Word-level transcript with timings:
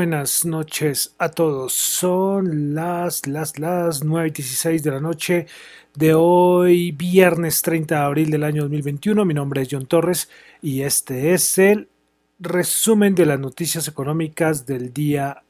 buenas 0.00 0.46
noches 0.46 1.14
a 1.18 1.28
todos. 1.28 1.74
Son 1.74 2.74
las, 2.74 3.26
las, 3.26 3.58
las 3.58 4.02
9 4.02 4.28
y 4.28 4.30
16 4.30 4.82
de 4.82 4.90
la 4.92 4.98
noche 4.98 5.46
de 5.94 6.14
hoy, 6.14 6.92
viernes 6.92 7.60
30 7.60 7.96
de 7.96 8.00
abril 8.00 8.30
del 8.30 8.44
año 8.44 8.62
2021. 8.62 9.26
Mi 9.26 9.34
nombre 9.34 9.60
es 9.60 9.68
John 9.70 9.84
Torres 9.84 10.30
y 10.62 10.80
este 10.80 11.34
es 11.34 11.58
el 11.58 11.90
resumen 12.38 13.14
de 13.14 13.26
las 13.26 13.38
noticias 13.38 13.88
económicas 13.88 14.64
del 14.64 14.94
día 14.94 15.42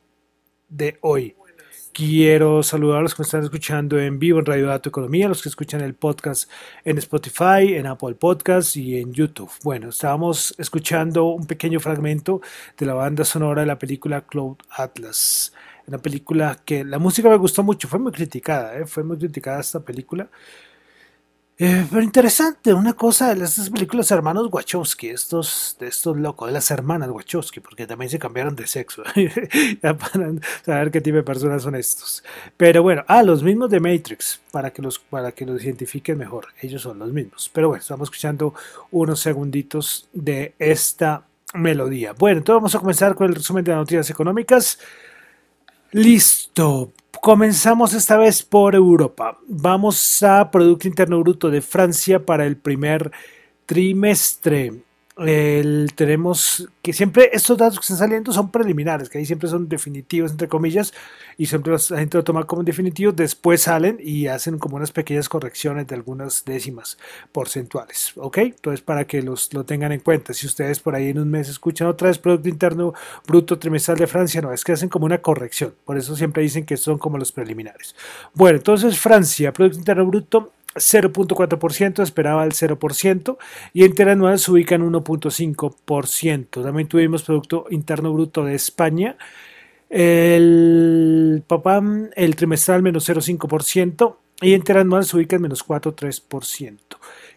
de 0.68 0.98
hoy. 1.02 1.36
Quiero 1.92 2.62
saludar 2.62 2.98
a 2.98 3.02
los 3.02 3.14
que 3.14 3.22
me 3.22 3.24
están 3.24 3.42
escuchando 3.42 3.98
en 3.98 4.20
vivo 4.20 4.38
en 4.38 4.46
Radio 4.46 4.66
Dato 4.68 4.88
Economía, 4.88 5.28
los 5.28 5.42
que 5.42 5.48
escuchan 5.48 5.80
el 5.80 5.94
podcast 5.94 6.48
en 6.84 6.98
Spotify, 6.98 7.74
en 7.74 7.86
Apple 7.88 8.14
Podcasts 8.14 8.76
y 8.76 8.98
en 8.98 9.12
YouTube. 9.12 9.50
Bueno, 9.64 9.88
estábamos 9.88 10.54
escuchando 10.56 11.24
un 11.24 11.46
pequeño 11.46 11.80
fragmento 11.80 12.42
de 12.78 12.86
la 12.86 12.94
banda 12.94 13.24
sonora 13.24 13.62
de 13.62 13.66
la 13.66 13.78
película 13.78 14.20
Cloud 14.20 14.58
Atlas. 14.70 15.52
Una 15.88 15.98
película 15.98 16.60
que 16.64 16.84
la 16.84 17.00
música 17.00 17.28
me 17.28 17.36
gustó 17.36 17.64
mucho, 17.64 17.88
fue 17.88 17.98
muy 17.98 18.12
criticada, 18.12 18.78
¿eh? 18.78 18.86
fue 18.86 19.02
muy 19.02 19.18
criticada 19.18 19.60
esta 19.60 19.80
película 19.80 20.30
eh, 21.62 21.86
pero 21.90 22.02
interesante, 22.02 22.72
una 22.72 22.94
cosa 22.94 23.34
de 23.34 23.44
estas 23.44 23.68
películas 23.68 24.10
hermanos 24.10 24.48
Wachowski, 24.50 25.10
estos, 25.10 25.76
de 25.78 25.88
estos 25.88 26.16
locos, 26.16 26.48
de 26.48 26.54
las 26.54 26.70
hermanas 26.70 27.10
Wachowski, 27.10 27.60
porque 27.60 27.86
también 27.86 28.10
se 28.10 28.18
cambiaron 28.18 28.56
de 28.56 28.66
sexo, 28.66 29.02
ya 29.82 29.94
para 29.94 30.32
saber 30.64 30.90
qué 30.90 31.02
tipo 31.02 31.18
de 31.18 31.22
personas 31.22 31.62
son 31.62 31.74
estos. 31.74 32.24
Pero 32.56 32.82
bueno, 32.82 33.04
ah, 33.08 33.22
los 33.22 33.42
mismos 33.42 33.68
de 33.68 33.78
Matrix, 33.78 34.40
para 34.50 34.70
que 34.70 34.80
los, 34.80 34.98
para 34.98 35.32
que 35.32 35.44
los 35.44 35.62
identifiquen 35.62 36.16
mejor, 36.16 36.46
ellos 36.62 36.80
son 36.80 36.98
los 36.98 37.12
mismos. 37.12 37.50
Pero 37.52 37.68
bueno, 37.68 37.82
estamos 37.82 38.06
escuchando 38.06 38.54
unos 38.90 39.20
segunditos 39.20 40.08
de 40.14 40.54
esta 40.58 41.24
melodía. 41.52 42.14
Bueno, 42.14 42.38
entonces 42.38 42.56
vamos 42.58 42.74
a 42.74 42.78
comenzar 42.78 43.14
con 43.14 43.28
el 43.28 43.34
resumen 43.34 43.64
de 43.64 43.72
las 43.72 43.80
noticias 43.80 44.08
económicas. 44.08 44.78
Listo, 45.92 46.92
Comenzamos 47.20 47.92
esta 47.92 48.16
vez 48.16 48.42
por 48.42 48.74
Europa. 48.74 49.36
Vamos 49.46 50.22
a 50.22 50.50
Producto 50.50 50.88
Interno 50.88 51.20
Bruto 51.20 51.50
de 51.50 51.60
Francia 51.60 52.24
para 52.24 52.46
el 52.46 52.56
primer 52.56 53.10
trimestre 53.66 54.72
tenemos 55.94 56.66
que 56.80 56.94
siempre 56.94 57.28
estos 57.32 57.58
datos 57.58 57.78
que 57.78 57.82
están 57.82 57.98
saliendo 57.98 58.32
son 58.32 58.50
preliminares, 58.50 59.10
que 59.10 59.18
ahí 59.18 59.26
siempre 59.26 59.48
son 59.48 59.68
definitivos, 59.68 60.30
entre 60.30 60.48
comillas, 60.48 60.94
y 61.36 61.46
siempre 61.46 61.72
la 61.72 61.98
gente 61.98 62.16
lo 62.16 62.24
toma 62.24 62.44
como 62.44 62.62
definitivos, 62.62 63.14
después 63.14 63.62
salen 63.62 63.98
y 64.00 64.28
hacen 64.28 64.58
como 64.58 64.76
unas 64.76 64.92
pequeñas 64.92 65.28
correcciones 65.28 65.86
de 65.86 65.94
algunas 65.94 66.44
décimas 66.44 66.96
porcentuales, 67.32 68.12
¿ok? 68.16 68.38
Entonces, 68.38 68.80
para 68.80 69.06
que 69.06 69.20
los, 69.20 69.52
lo 69.52 69.64
tengan 69.64 69.92
en 69.92 70.00
cuenta, 70.00 70.32
si 70.32 70.46
ustedes 70.46 70.80
por 70.80 70.94
ahí 70.94 71.10
en 71.10 71.18
un 71.18 71.30
mes 71.30 71.50
escuchan 71.50 71.88
otra 71.88 72.08
vez 72.08 72.18
Producto 72.18 72.48
Interno 72.48 72.94
Bruto 73.26 73.58
Trimestral 73.58 73.98
de 73.98 74.06
Francia, 74.06 74.40
no, 74.40 74.52
es 74.52 74.64
que 74.64 74.72
hacen 74.72 74.88
como 74.88 75.04
una 75.04 75.18
corrección, 75.18 75.74
por 75.84 75.98
eso 75.98 76.16
siempre 76.16 76.42
dicen 76.42 76.64
que 76.64 76.78
son 76.78 76.96
como 76.96 77.18
los 77.18 77.30
preliminares. 77.30 77.94
Bueno, 78.32 78.56
entonces 78.56 78.98
Francia, 78.98 79.52
Producto 79.52 79.78
Interno 79.78 80.06
Bruto 80.06 80.52
0.4%, 80.74 82.02
esperaba 82.02 82.44
el 82.44 82.52
0%, 82.52 83.38
y 83.72 83.84
interanual 83.84 84.38
se 84.38 84.50
ubica 84.50 84.74
en 84.74 84.90
1.5%. 84.90 86.62
También 86.62 86.88
tuvimos 86.88 87.22
Producto 87.22 87.66
Interno 87.70 88.12
Bruto 88.12 88.44
de 88.44 88.54
España, 88.54 89.16
el 89.88 91.42
PAPAM, 91.46 92.10
el 92.14 92.36
trimestral 92.36 92.82
menos 92.82 93.08
0.5%, 93.08 94.16
y 94.42 94.54
interanual 94.54 95.04
se 95.04 95.16
ubica 95.16 95.36
en 95.36 95.42
menos 95.42 95.66
4.3%. 95.66 96.78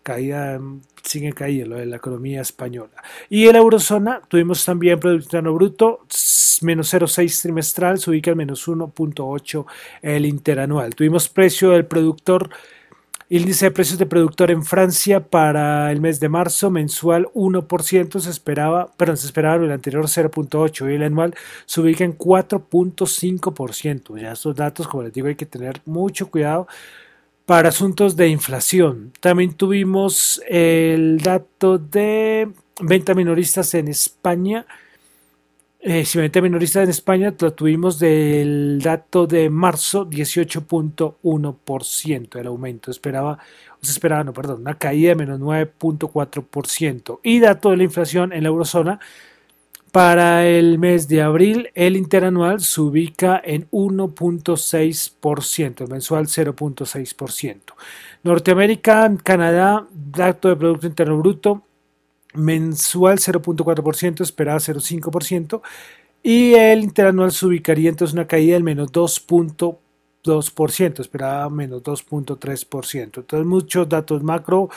Caída, 0.04 0.60
sigue 1.02 1.34
caída 1.34 1.66
lo 1.66 1.78
de 1.78 1.86
la 1.86 1.96
economía 1.96 2.42
española. 2.42 3.04
Y 3.30 3.48
en 3.48 3.54
la 3.54 3.60
eurozona 3.60 4.22
tuvimos 4.28 4.64
también 4.64 5.00
Producto 5.00 5.26
Interno 5.26 5.54
Bruto, 5.54 6.06
menos 6.62 6.94
0,6 6.94 7.42
trimestral, 7.42 8.00
se 8.00 8.10
ubica 8.10 8.32
en 8.32 8.38
menos 8.38 8.68
1.8 8.68 9.66
el 10.02 10.26
interanual. 10.26 10.96
Tuvimos 10.96 11.30
precio 11.30 11.72
del 11.72 11.86
productor 11.86 12.50
Índice 13.34 13.66
de 13.66 13.72
precios 13.72 13.98
de 13.98 14.06
productor 14.06 14.52
en 14.52 14.62
Francia 14.62 15.20
para 15.20 15.92
el 15.92 16.00
mes 16.02 16.20
de 16.20 16.30
marzo 16.30 16.70
mensual 16.70 17.30
1% 17.34 18.20
se 18.20 18.30
esperaba, 18.30 18.92
perdón, 18.96 19.18
se 19.18 19.26
esperaba 19.26 19.56
el 19.56 19.72
anterior 19.72 20.06
0.8 20.06 20.92
y 20.92 20.94
el 20.94 21.02
anual 21.02 21.34
se 21.66 21.82
ubica 21.82 22.04
en 22.04 22.16
4.5%. 22.16 24.22
Ya 24.22 24.34
estos 24.34 24.56
datos, 24.56 24.88
como 24.88 25.02
les 25.02 25.14
digo, 25.14 25.30
hay 25.30 25.36
que 25.36 25.48
tener 25.48 25.82
mucho 25.86 26.30
cuidado 26.30 26.68
para 27.48 27.70
asuntos 27.70 28.16
de 28.16 28.28
inflación. 28.28 29.12
También 29.20 29.56
tuvimos 29.56 30.40
el 30.48 31.18
dato 31.18 31.80
de 31.80 32.52
venta 32.82 33.16
minoristas 33.16 33.74
en 33.74 33.88
España 33.88 34.68
eh, 35.86 36.06
venta 36.16 36.42
minorista 36.42 36.82
en 36.82 36.90
España 36.90 37.36
lo 37.38 37.54
tuvimos 37.54 38.00
del 38.00 38.80
dato 38.82 39.28
de 39.28 39.50
marzo 39.50 40.10
18.1% 40.10 42.40
el 42.40 42.48
aumento. 42.48 42.90
Esperaba, 42.90 43.38
se 43.82 43.92
esperaba, 43.92 44.24
no, 44.24 44.32
perdón, 44.32 44.62
una 44.62 44.78
caída 44.78 45.10
de 45.10 45.16
menos 45.16 45.42
9.4%. 45.42 47.20
Y 47.22 47.40
dato 47.40 47.72
de 47.72 47.78
la 47.78 47.84
inflación 47.84 48.32
en 48.32 48.44
la 48.44 48.50
eurozona 48.50 49.02
para 49.92 50.48
el 50.48 50.80
mes 50.80 51.10
de 51.10 51.22
abril, 51.22 51.70
el 51.76 51.98
interanual 51.98 52.62
se 52.62 52.80
ubica 52.80 53.42
en 53.44 53.70
1.6%, 53.70 55.82
el 55.82 55.90
mensual 55.90 56.28
0.6%. 56.28 57.60
Norteamérica, 58.24 59.14
Canadá, 59.22 59.86
dato 59.92 60.48
de 60.48 60.56
Producto 60.56 60.88
Interno 60.88 61.18
Bruto 61.18 61.64
mensual 62.34 63.20
0.4%, 63.20 64.22
esperaba 64.22 64.60
0.5%, 64.60 65.62
y 66.22 66.54
el 66.54 66.84
interanual 66.84 67.32
se 67.32 67.46
ubicaría 67.46 67.90
entonces 67.90 68.14
una 68.14 68.28
caída 68.28 68.54
del 68.54 68.64
menos 68.64 68.92
2.2%, 68.92 71.00
esperaba 71.02 71.50
menos 71.50 71.84
2.3%. 71.84 73.18
Entonces 73.18 73.46
muchos 73.46 73.90
datos 73.90 74.24
macro, 74.24 74.70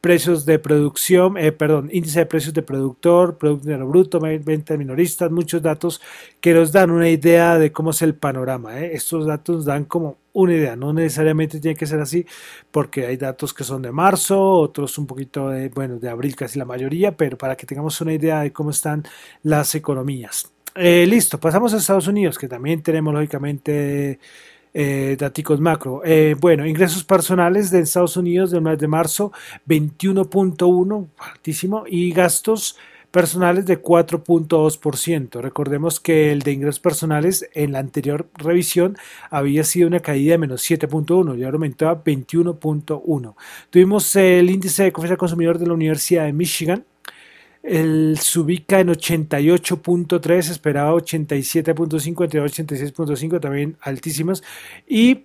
precios 0.00 0.46
de 0.46 0.58
producción, 0.58 1.36
eh, 1.36 1.52
perdón, 1.52 1.90
índice 1.92 2.20
de 2.20 2.26
precios 2.26 2.54
de 2.54 2.62
productor, 2.62 3.36
producto 3.36 3.66
dinero 3.66 3.86
bruto, 3.86 4.18
venta 4.20 4.76
minoristas, 4.76 5.30
muchos 5.30 5.60
datos 5.60 6.00
que 6.40 6.54
nos 6.54 6.72
dan 6.72 6.90
una 6.90 7.08
idea 7.08 7.58
de 7.58 7.70
cómo 7.70 7.90
es 7.90 8.00
el 8.02 8.14
panorama. 8.14 8.80
Eh. 8.80 8.94
Estos 8.94 9.26
datos 9.26 9.64
dan 9.64 9.84
como 9.84 10.16
una 10.32 10.54
idea, 10.54 10.76
no 10.76 10.92
necesariamente 10.92 11.60
tiene 11.60 11.76
que 11.76 11.86
ser 11.86 12.00
así, 12.00 12.24
porque 12.70 13.06
hay 13.06 13.16
datos 13.16 13.52
que 13.52 13.64
son 13.64 13.82
de 13.82 13.92
marzo, 13.92 14.40
otros 14.40 14.96
un 14.96 15.06
poquito 15.06 15.48
de, 15.50 15.68
bueno, 15.68 15.98
de 15.98 16.08
abril 16.08 16.36
casi 16.36 16.58
la 16.58 16.64
mayoría, 16.64 17.16
pero 17.16 17.36
para 17.36 17.56
que 17.56 17.66
tengamos 17.66 18.00
una 18.00 18.14
idea 18.14 18.40
de 18.40 18.52
cómo 18.52 18.70
están 18.70 19.04
las 19.42 19.74
economías. 19.74 20.50
Eh, 20.76 21.04
listo, 21.06 21.38
pasamos 21.38 21.74
a 21.74 21.78
Estados 21.78 22.06
Unidos, 22.06 22.38
que 22.38 22.48
también 22.48 22.82
tenemos 22.82 23.12
lógicamente 23.12 24.20
eh, 24.74 25.16
datos 25.18 25.60
macro. 25.60 26.02
Eh, 26.04 26.36
bueno, 26.38 26.66
ingresos 26.66 27.04
personales 27.04 27.70
de 27.70 27.80
Estados 27.80 28.16
Unidos 28.16 28.50
del 28.50 28.62
mes 28.62 28.78
de 28.78 28.88
marzo 28.88 29.32
21.1, 29.66 31.08
altísimo, 31.18 31.84
y 31.86 32.12
gastos 32.12 32.76
personales 33.10 33.66
de 33.66 33.82
4.2%. 33.82 35.40
Recordemos 35.40 36.00
que 36.00 36.32
el 36.32 36.42
de 36.42 36.52
ingresos 36.52 36.80
personales 36.80 37.48
en 37.54 37.72
la 37.72 37.80
anterior 37.80 38.28
revisión 38.34 38.96
había 39.30 39.64
sido 39.64 39.88
una 39.88 40.00
caída 40.00 40.32
de 40.32 40.38
menos 40.38 40.62
7.1 40.68 41.36
y 41.36 41.44
ahora 41.44 41.56
aumentó 41.56 41.88
a 41.88 42.04
21.1. 42.04 43.34
Tuvimos 43.70 44.16
el 44.16 44.50
índice 44.50 44.84
de 44.84 44.92
confianza 44.92 45.16
consumidor 45.16 45.58
de 45.58 45.66
la 45.66 45.74
Universidad 45.74 46.24
de 46.24 46.32
Michigan 46.32 46.84
el 47.62 48.18
se 48.20 48.40
ubica 48.40 48.80
en 48.80 48.88
88.3, 48.88 50.50
esperaba 50.50 50.92
87.5, 50.94 52.24
entre 52.24 52.42
86.5, 52.42 53.40
también 53.40 53.76
altísimas. 53.80 54.42
Y 54.88 55.24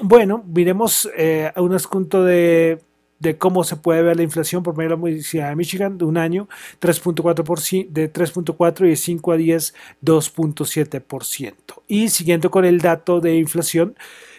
bueno, 0.00 0.44
miremos 0.46 1.08
eh, 1.16 1.50
un 1.56 1.74
asunto 1.74 2.24
de, 2.24 2.78
de, 3.18 3.36
cómo 3.36 3.64
se 3.64 3.76
puede 3.76 4.02
ver 4.02 4.16
la 4.16 4.22
inflación 4.22 4.62
por 4.62 4.76
medio 4.76 4.90
de 4.90 4.96
la 4.96 5.02
Universidad 5.02 5.48
de 5.50 5.56
Michigan 5.56 5.98
de 5.98 6.04
un 6.04 6.16
año, 6.16 6.48
3.4 6.80 7.88
de 7.88 8.12
3.4 8.12 8.86
y 8.86 8.90
de 8.90 8.96
5 8.96 9.32
a 9.32 9.36
10, 9.36 9.74
2.7%. 10.04 11.54
Y 11.88 12.08
siguiendo 12.08 12.50
con 12.50 12.64
el 12.64 12.80
dato 12.80 13.20
de 13.20 13.36
inflación, 13.36 13.96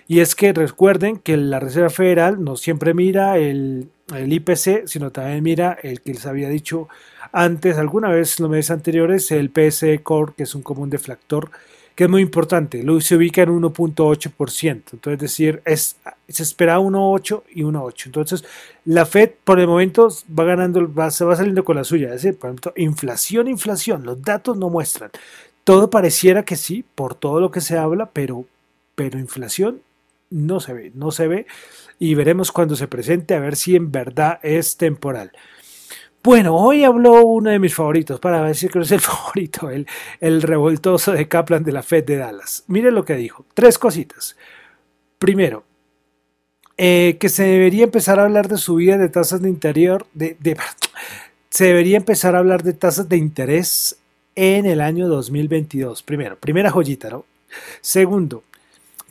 y 0.07 0.19
es 0.19 0.35
que 0.35 0.53
recuerden 0.53 1.17
que 1.17 1.37
la 1.37 1.59
Reserva 1.59 1.89
Federal 1.89 2.43
no 2.43 2.57
siempre 2.57 2.93
mira 2.93 3.37
el, 3.37 3.89
el 4.13 4.33
IPC, 4.33 4.87
sino 4.87 5.11
también 5.11 5.43
mira 5.43 5.77
el 5.81 6.01
que 6.01 6.13
les 6.13 6.25
había 6.25 6.49
dicho 6.49 6.89
antes, 7.33 7.77
alguna 7.77 8.09
vez 8.09 8.39
los 8.39 8.49
meses 8.49 8.71
anteriores, 8.71 9.31
el 9.31 9.49
PSE 9.49 10.01
Core, 10.03 10.33
que 10.37 10.43
es 10.43 10.55
un 10.55 10.61
común 10.61 10.89
deflactor, 10.89 11.49
que 11.95 12.05
es 12.05 12.09
muy 12.09 12.21
importante, 12.21 12.81
lo 12.83 12.99
se 13.01 13.15
ubica 13.15 13.41
en 13.41 13.49
1.8%, 13.49 14.83
entonces 14.93 15.13
es 15.13 15.19
decir, 15.19 15.61
es, 15.65 15.97
se 16.27 16.43
espera 16.43 16.79
1.8 16.79 17.43
y 17.53 17.61
1.8. 17.63 18.05
Entonces, 18.07 18.43
la 18.85 19.05
Fed 19.05 19.31
por 19.43 19.59
el 19.59 19.67
momento 19.67 20.07
va 20.37 20.43
ganando, 20.43 20.91
va, 20.91 21.11
se 21.11 21.25
va 21.25 21.35
saliendo 21.35 21.63
con 21.63 21.75
la 21.75 21.83
suya, 21.83 22.07
es 22.07 22.23
decir, 22.23 22.37
por 22.37 22.49
ejemplo, 22.49 22.73
inflación, 22.77 23.47
inflación, 23.47 24.05
los 24.05 24.21
datos 24.21 24.57
no 24.57 24.69
muestran. 24.69 25.11
Todo 25.63 25.89
pareciera 25.89 26.43
que 26.43 26.55
sí, 26.55 26.83
por 26.95 27.15
todo 27.15 27.39
lo 27.39 27.51
que 27.51 27.61
se 27.61 27.77
habla, 27.77 28.09
pero, 28.11 28.45
pero 28.95 29.19
inflación 29.19 29.81
no 30.29 30.59
se 30.59 30.73
ve, 30.73 30.91
no 30.95 31.11
se 31.11 31.27
ve 31.27 31.45
y 31.99 32.15
veremos 32.15 32.51
cuando 32.51 32.75
se 32.75 32.87
presente 32.87 33.35
a 33.35 33.39
ver 33.39 33.55
si 33.55 33.75
en 33.75 33.91
verdad 33.91 34.39
es 34.41 34.77
temporal. 34.77 35.31
Bueno, 36.23 36.55
hoy 36.55 36.85
habló 36.85 37.25
uno 37.25 37.49
de 37.49 37.59
mis 37.59 37.75
favoritos, 37.75 38.17
para 38.21 38.41
decir 38.45 38.71
que 38.71 38.79
es 38.79 38.91
el 38.91 39.01
favorito, 39.01 39.69
el, 39.69 39.85
el 40.21 40.41
revoltoso 40.41 41.11
de 41.11 41.27
Kaplan 41.27 41.65
de 41.65 41.73
la 41.73 41.83
Fed 41.83 42.05
de 42.05 42.15
Dallas. 42.15 42.63
Mire 42.67 42.91
lo 42.91 43.03
que 43.03 43.15
dijo. 43.15 43.45
Tres 43.53 43.77
cositas. 43.77 44.37
Primero, 45.19 45.65
eh, 46.77 47.17
que 47.19 47.27
se 47.27 47.43
debería 47.43 47.83
empezar 47.83 48.19
a 48.19 48.23
hablar 48.23 48.47
de 48.47 48.57
subida 48.57 48.97
de 48.97 49.09
tasas 49.09 49.41
de 49.41 49.49
interior, 49.49 50.07
se 51.49 51.65
debería 51.65 51.97
empezar 51.97 52.35
a 52.35 52.39
hablar 52.39 52.63
de 52.63 52.71
tasas 52.71 53.09
de 53.09 53.17
interés 53.17 53.97
en 54.35 54.65
el 54.65 54.79
año 54.79 55.09
2022. 55.09 56.03
Primero, 56.03 56.37
primera 56.37 56.71
joyita, 56.71 57.09
¿no? 57.09 57.25
Segundo, 57.81 58.43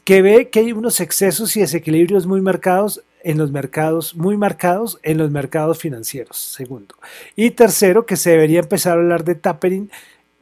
que 0.05 0.23
ve 0.23 0.49
que 0.49 0.61
hay 0.61 0.73
unos 0.73 0.99
excesos 1.01 1.55
y 1.59 1.61
desequilibrios 1.61 2.27
muy 2.27 2.41
marcados 2.41 3.03
en 3.25 3.39
los 3.39 3.51
mercados, 3.51 4.15
muy 4.15 4.37
marcados 4.37 4.99
en 5.03 5.19
los 5.19 5.31
mercados 5.31 5.79
financieros, 5.79 6.37
segundo. 6.37 6.95
Y 7.37 7.51
tercero, 7.51 8.07
que 8.07 8.17
se 8.17 8.31
debería 8.31 8.61
empezar 8.61 8.93
a 8.93 9.01
hablar 9.01 9.25
de 9.25 9.35
tapering 9.35 9.91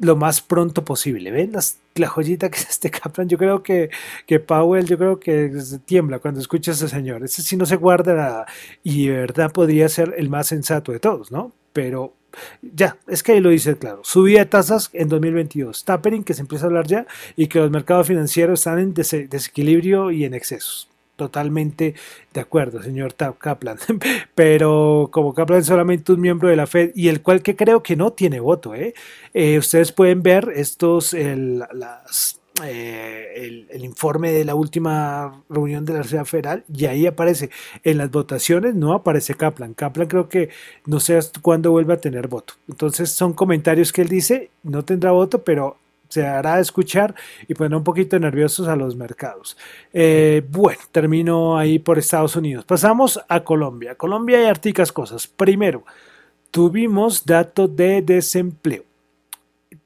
lo 0.00 0.16
más 0.16 0.40
pronto 0.40 0.84
posible. 0.84 1.30
¿Ven 1.30 1.52
la 1.94 2.08
joyita 2.08 2.50
que 2.50 2.58
es 2.58 2.70
este 2.70 2.90
Kaplan? 2.90 3.28
Yo 3.28 3.38
creo 3.38 3.62
que, 3.62 3.90
que 4.26 4.40
Powell, 4.40 4.86
yo 4.86 4.98
creo 4.98 5.20
que 5.20 5.52
tiembla 5.84 6.18
cuando 6.18 6.40
escucha 6.40 6.72
a 6.72 6.74
ese 6.74 6.88
señor. 6.88 7.22
Ese 7.22 7.42
sí 7.42 7.56
no 7.56 7.66
se 7.66 7.76
guarda 7.76 8.14
nada 8.14 8.46
y 8.82 9.08
de 9.08 9.16
verdad 9.16 9.52
podría 9.52 9.88
ser 9.88 10.14
el 10.16 10.28
más 10.30 10.48
sensato 10.48 10.92
de 10.92 11.00
todos, 11.00 11.30
¿no? 11.30 11.52
Pero 11.72 12.14
ya, 12.62 12.96
es 13.08 13.22
que 13.22 13.32
ahí 13.32 13.40
lo 13.40 13.50
dice 13.50 13.76
claro. 13.76 14.00
Subida 14.04 14.40
de 14.40 14.46
tasas 14.46 14.90
en 14.92 15.08
2022. 15.08 15.84
Tapering, 15.84 16.24
que 16.24 16.34
se 16.34 16.42
empieza 16.42 16.64
a 16.64 16.68
hablar 16.68 16.86
ya, 16.86 17.06
y 17.36 17.48
que 17.48 17.58
los 17.58 17.70
mercados 17.70 18.06
financieros 18.06 18.60
están 18.60 18.78
en 18.78 18.94
desequilibrio 18.94 20.10
y 20.10 20.24
en 20.24 20.34
excesos 20.34 20.89
totalmente 21.20 21.94
de 22.32 22.40
acuerdo, 22.40 22.82
señor 22.82 23.14
Kaplan. 23.14 23.76
Pero 24.34 25.10
como 25.12 25.34
Kaplan 25.34 25.60
es 25.60 25.66
solamente 25.66 26.12
un 26.12 26.20
miembro 26.22 26.48
de 26.48 26.56
la 26.56 26.66
Fed 26.66 26.92
y 26.94 27.08
el 27.08 27.20
cual 27.20 27.42
que 27.42 27.56
creo 27.56 27.82
que 27.82 27.94
no 27.94 28.14
tiene 28.14 28.40
voto, 28.40 28.74
¿eh? 28.74 28.94
Eh, 29.34 29.58
ustedes 29.58 29.92
pueden 29.92 30.22
ver 30.22 30.50
estos, 30.56 31.12
el, 31.12 31.62
eh, 32.64 33.66
el, 33.70 33.84
informe 33.84 34.32
de 34.32 34.46
la 34.46 34.54
última 34.54 35.42
reunión 35.50 35.84
de 35.84 35.92
la 35.92 36.02
Reserva 36.02 36.24
Federal 36.24 36.64
y 36.74 36.86
ahí 36.86 37.06
aparece. 37.06 37.50
En 37.84 37.98
las 37.98 38.10
votaciones 38.10 38.74
no 38.74 38.94
aparece 38.94 39.34
Kaplan. 39.34 39.74
Kaplan 39.74 40.08
creo 40.08 40.30
que 40.30 40.48
no 40.86 41.00
sé 41.00 41.20
cuándo 41.42 41.70
vuelve 41.70 41.92
a 41.92 42.00
tener 42.00 42.28
voto. 42.28 42.54
Entonces 42.66 43.10
son 43.10 43.34
comentarios 43.34 43.92
que 43.92 44.00
él 44.00 44.08
dice, 44.08 44.50
no 44.62 44.86
tendrá 44.86 45.10
voto, 45.10 45.44
pero 45.44 45.76
se 46.10 46.26
hará 46.26 46.60
escuchar 46.60 47.14
y 47.48 47.54
poner 47.54 47.74
un 47.76 47.84
poquito 47.84 48.18
nerviosos 48.18 48.68
a 48.68 48.76
los 48.76 48.94
mercados. 48.96 49.56
Eh, 49.92 50.42
bueno, 50.50 50.80
termino 50.92 51.56
ahí 51.56 51.78
por 51.78 51.98
Estados 51.98 52.36
Unidos. 52.36 52.66
Pasamos 52.66 53.18
a 53.28 53.42
Colombia. 53.44 53.94
Colombia 53.94 54.36
hay 54.38 54.44
articas 54.44 54.92
cosas. 54.92 55.26
Primero, 55.26 55.86
tuvimos 56.50 57.24
dato 57.24 57.66
de 57.68 58.02
desempleo. 58.02 58.84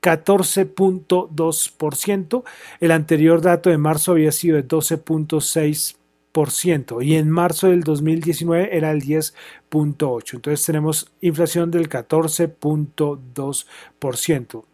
14.2%. 0.01 2.43
El 2.81 2.91
anterior 2.91 3.41
dato 3.41 3.71
de 3.71 3.79
marzo 3.79 4.11
había 4.13 4.33
sido 4.33 4.57
de 4.57 4.67
12.6% 4.67 7.03
y 7.03 7.15
en 7.15 7.31
marzo 7.31 7.69
del 7.69 7.85
2019 7.85 8.77
era 8.77 8.91
el 8.91 9.01
10.8. 9.03 10.35
Entonces 10.35 10.67
tenemos 10.67 11.13
inflación 11.21 11.71
del 11.71 11.89
14.2%. 11.89 14.65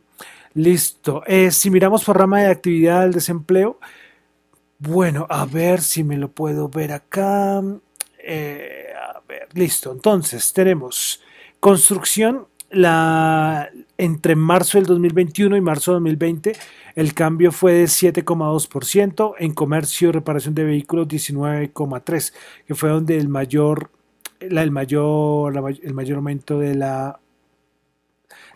Listo. 0.55 1.23
Eh, 1.27 1.51
si 1.51 1.71
miramos 1.71 2.05
por 2.05 2.19
rama 2.19 2.41
de 2.41 2.49
actividad 2.49 3.03
del 3.03 3.13
desempleo, 3.13 3.79
bueno, 4.79 5.27
a 5.29 5.45
ver 5.45 5.81
si 5.81 6.03
me 6.05 6.17
lo 6.17 6.33
puedo 6.33 6.69
ver 6.69 6.93
acá. 6.93 7.63
Eh, 8.19 8.87
a 8.97 9.21
ver, 9.29 9.49
listo. 9.55 9.93
Entonces, 9.93 10.53
tenemos 10.53 11.23
construcción. 11.61 12.47
La, 12.73 13.69
entre 13.99 14.37
marzo 14.37 14.79
del 14.79 14.87
2021 14.87 15.57
y 15.57 15.61
marzo 15.61 15.93
del 15.93 16.05
2020 16.05 16.53
el 16.95 17.15
cambio 17.15 17.53
fue 17.53 17.73
de 17.73 17.85
7,2%, 17.85 19.35
en 19.39 19.55
comercio 19.55 20.09
y 20.09 20.13
reparación 20.13 20.55
de 20.55 20.65
vehículos 20.65 21.09
19,3%, 21.09 22.33
que 22.67 22.75
fue 22.75 22.91
donde 22.91 23.17
el 23.17 23.29
mayor, 23.29 23.91
la, 24.41 24.63
el, 24.63 24.71
mayor, 24.71 25.79
el 25.83 25.95
mayor 25.95 26.17
aumento 26.17 26.59
de 26.59 26.75
la 26.75 27.21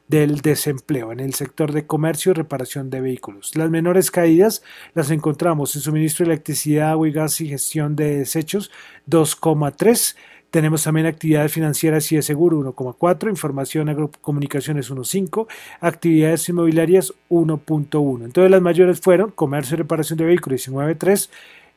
del 0.09 0.41
desempleo 0.41 1.13
en 1.13 1.21
el 1.21 1.35
sector 1.35 1.73
de 1.73 1.87
comercio 1.87 2.31
y 2.31 2.35
reparación 2.35 2.91
de 2.91 3.01
vehículos. 3.01 3.57
Las 3.57 3.71
menores 3.71 4.11
caídas 4.11 4.63
las 4.95 5.11
encontramos 5.11 5.75
en 5.77 5.83
suministro 5.83 6.27
de 6.27 6.33
electricidad, 6.33 6.91
agua 6.91 7.09
y 7.09 7.13
gas 7.13 7.41
y 7.41 7.49
gestión 7.49 7.97
de 7.97 8.19
desechos 8.19 8.71
2,3. 9.09 10.17
Tenemos 10.51 10.85
también 10.85 11.07
actividades 11.07 11.53
financieras 11.53 12.13
y 12.13 12.17
de 12.17 12.23
seguro 12.23 12.59
1,4, 12.61 13.29
información 13.29 13.89
agrocomunicaciones 13.89 14.91
1,5, 14.91 15.49
actividades 15.81 16.49
inmobiliarias 16.49 17.13
1,1. 17.29 18.25
Entonces 18.25 18.51
las 18.51 18.63
mayores 18.63 19.01
fueron 19.01 19.31
comercio 19.31 19.75
y 19.75 19.79
reparación 19.79 20.19
de 20.19 20.27
vehículos 20.27 20.69
19,3 20.69 21.29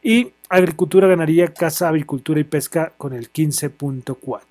y 0.04 0.32
agricultura, 0.50 1.08
ganadería, 1.08 1.48
casa, 1.54 1.88
avicultura 1.88 2.40
y 2.40 2.44
pesca 2.44 2.94
con 2.98 3.14
el 3.14 3.32
15,4. 3.32 4.42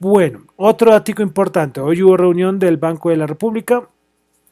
Bueno, 0.00 0.46
otro 0.56 0.92
dato 0.92 1.10
importante. 1.20 1.80
Hoy 1.80 2.02
hubo 2.02 2.16
reunión 2.16 2.60
del 2.60 2.76
Banco 2.76 3.10
de 3.10 3.16
la 3.16 3.26
República 3.26 3.88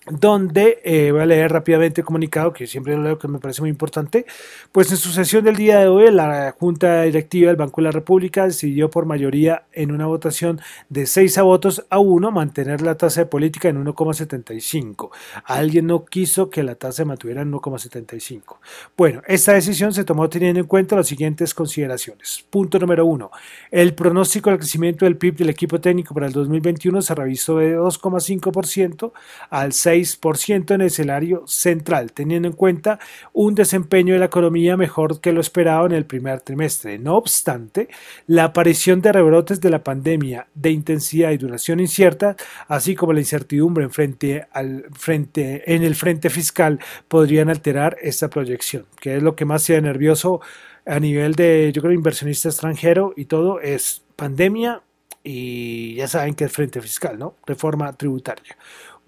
donde 0.08 0.80
eh, 0.84 1.10
voy 1.10 1.22
a 1.22 1.26
leer 1.26 1.52
rápidamente 1.52 2.00
el 2.00 2.04
comunicado, 2.04 2.52
que 2.52 2.66
siempre 2.66 2.96
lo 2.96 3.02
leo 3.02 3.18
que 3.18 3.26
me 3.28 3.38
parece 3.38 3.60
muy 3.60 3.70
importante, 3.70 4.24
pues 4.70 4.90
en 4.90 4.96
su 4.96 5.10
sesión 5.10 5.44
del 5.44 5.56
día 5.56 5.80
de 5.80 5.88
hoy 5.88 6.10
la 6.12 6.54
Junta 6.58 7.02
Directiva 7.02 7.48
del 7.48 7.56
Banco 7.56 7.80
de 7.80 7.84
la 7.86 7.90
República 7.90 8.44
decidió 8.44 8.88
por 8.88 9.04
mayoría 9.04 9.64
en 9.72 9.90
una 9.90 10.06
votación 10.06 10.60
de 10.88 11.06
6 11.06 11.38
a 11.38 11.42
votos 11.42 11.84
a 11.90 11.98
1 11.98 12.30
mantener 12.30 12.82
la 12.82 12.96
tasa 12.96 13.22
de 13.22 13.26
política 13.26 13.68
en 13.68 13.84
1,75. 13.84 15.10
Alguien 15.44 15.86
no 15.86 16.04
quiso 16.04 16.50
que 16.50 16.62
la 16.62 16.76
tasa 16.76 16.98
se 16.98 17.04
mantuviera 17.04 17.42
en 17.42 17.52
1,75. 17.52 18.58
Bueno, 18.96 19.22
esta 19.26 19.54
decisión 19.54 19.92
se 19.92 20.04
tomó 20.04 20.28
teniendo 20.28 20.60
en 20.60 20.66
cuenta 20.66 20.94
las 20.94 21.08
siguientes 21.08 21.52
consideraciones. 21.52 22.46
Punto 22.48 22.78
número 22.78 23.04
1. 23.06 23.30
El 23.72 23.94
pronóstico 23.94 24.50
del 24.50 24.60
crecimiento 24.60 25.04
del 25.04 25.16
PIB 25.16 25.36
del 25.38 25.50
equipo 25.50 25.80
técnico 25.80 26.14
para 26.14 26.26
el 26.26 26.32
2021 26.32 27.02
se 27.02 27.14
revisó 27.14 27.58
de 27.58 27.76
2,5% 27.76 29.12
al 29.50 29.72
6 29.72 29.95
6% 29.96 30.74
en 30.74 30.80
el 30.80 30.86
escenario 30.88 31.44
central, 31.46 32.12
teniendo 32.12 32.48
en 32.48 32.54
cuenta 32.54 32.98
un 33.32 33.54
desempeño 33.54 34.14
de 34.14 34.20
la 34.20 34.26
economía 34.26 34.76
mejor 34.76 35.20
que 35.20 35.32
lo 35.32 35.40
esperado 35.40 35.86
en 35.86 35.92
el 35.92 36.04
primer 36.04 36.40
trimestre. 36.40 36.98
No 36.98 37.16
obstante, 37.16 37.88
la 38.26 38.44
aparición 38.44 39.00
de 39.00 39.12
rebrotes 39.12 39.60
de 39.60 39.70
la 39.70 39.82
pandemia 39.82 40.48
de 40.54 40.70
intensidad 40.70 41.30
y 41.30 41.38
duración 41.38 41.80
incierta, 41.80 42.36
así 42.68 42.94
como 42.94 43.12
la 43.12 43.20
incertidumbre 43.20 43.84
en, 43.84 45.82
el 45.82 45.94
frente 45.94 46.30
fiscal, 46.30 46.80
podrían 47.08 47.50
alterar 47.50 47.96
esta 48.02 48.28
proyección, 48.28 48.86
que 49.00 49.16
es 49.16 49.22
lo 49.22 49.36
que 49.36 49.44
más 49.44 49.62
sea 49.62 49.80
nervioso 49.80 50.40
a 50.86 51.00
nivel 51.00 51.34
de, 51.34 51.72
yo 51.72 51.82
creo, 51.82 51.92
inversionista 51.92 52.48
extranjero 52.48 53.12
y 53.16 53.24
todo, 53.24 53.60
es 53.60 54.02
pandemia 54.14 54.82
y 55.24 55.94
ya 55.96 56.06
saben 56.06 56.34
que 56.34 56.44
es 56.44 56.52
frente 56.52 56.80
fiscal, 56.80 57.18
¿no? 57.18 57.34
Reforma 57.44 57.92
tributaria. 57.94 58.56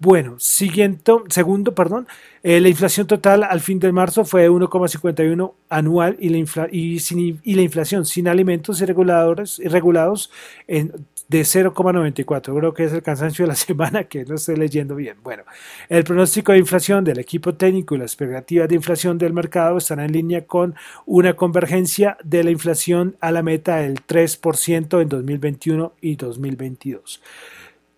Bueno, 0.01 0.39
siguiente, 0.39 1.11
segundo, 1.27 1.75
perdón, 1.75 2.07
eh, 2.41 2.61
la 2.61 2.69
inflación 2.69 3.05
total 3.05 3.43
al 3.43 3.59
fin 3.59 3.79
de 3.79 3.91
marzo 3.91 4.23
fue 4.23 4.43
de 4.43 4.49
1,51 4.49 5.53
anual 5.67 6.15
y 6.21 6.29
la, 6.29 6.67
y, 6.71 6.97
y 7.43 7.55
la 7.55 7.61
inflación 7.61 8.05
sin 8.05 8.29
alimentos 8.29 8.79
irreguladores, 8.79 9.59
irregulados 9.59 10.31
en, 10.67 10.93
de 11.29 11.41
0,94. 11.41 12.57
Creo 12.57 12.73
que 12.73 12.85
es 12.85 12.93
el 12.93 13.03
cansancio 13.03 13.43
de 13.43 13.49
la 13.49 13.55
semana 13.57 14.03
que 14.05 14.25
no 14.25 14.35
estoy 14.35 14.55
leyendo 14.55 14.95
bien. 14.95 15.17
Bueno, 15.23 15.43
el 15.87 16.03
pronóstico 16.03 16.51
de 16.51 16.59
inflación 16.59 17.03
del 17.03 17.19
equipo 17.19 17.55
técnico 17.55 17.95
y 17.95 17.99
las 17.99 18.11
expectativas 18.11 18.67
de 18.67 18.75
inflación 18.75 19.17
del 19.17 19.33
mercado 19.33 19.77
están 19.77 19.99
en 19.99 20.11
línea 20.11 20.45
con 20.45 20.75
una 21.05 21.35
convergencia 21.35 22.17
de 22.23 22.43
la 22.43 22.51
inflación 22.51 23.15
a 23.21 23.31
la 23.31 23.43
meta 23.43 23.77
del 23.77 23.99
3% 24.05 25.01
en 25.01 25.09
2021 25.09 25.93
y 26.01 26.15
2022. 26.15 27.21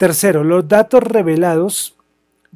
Tercero, 0.02 0.44
los 0.44 0.68
datos 0.68 1.04
revelados 1.04 1.96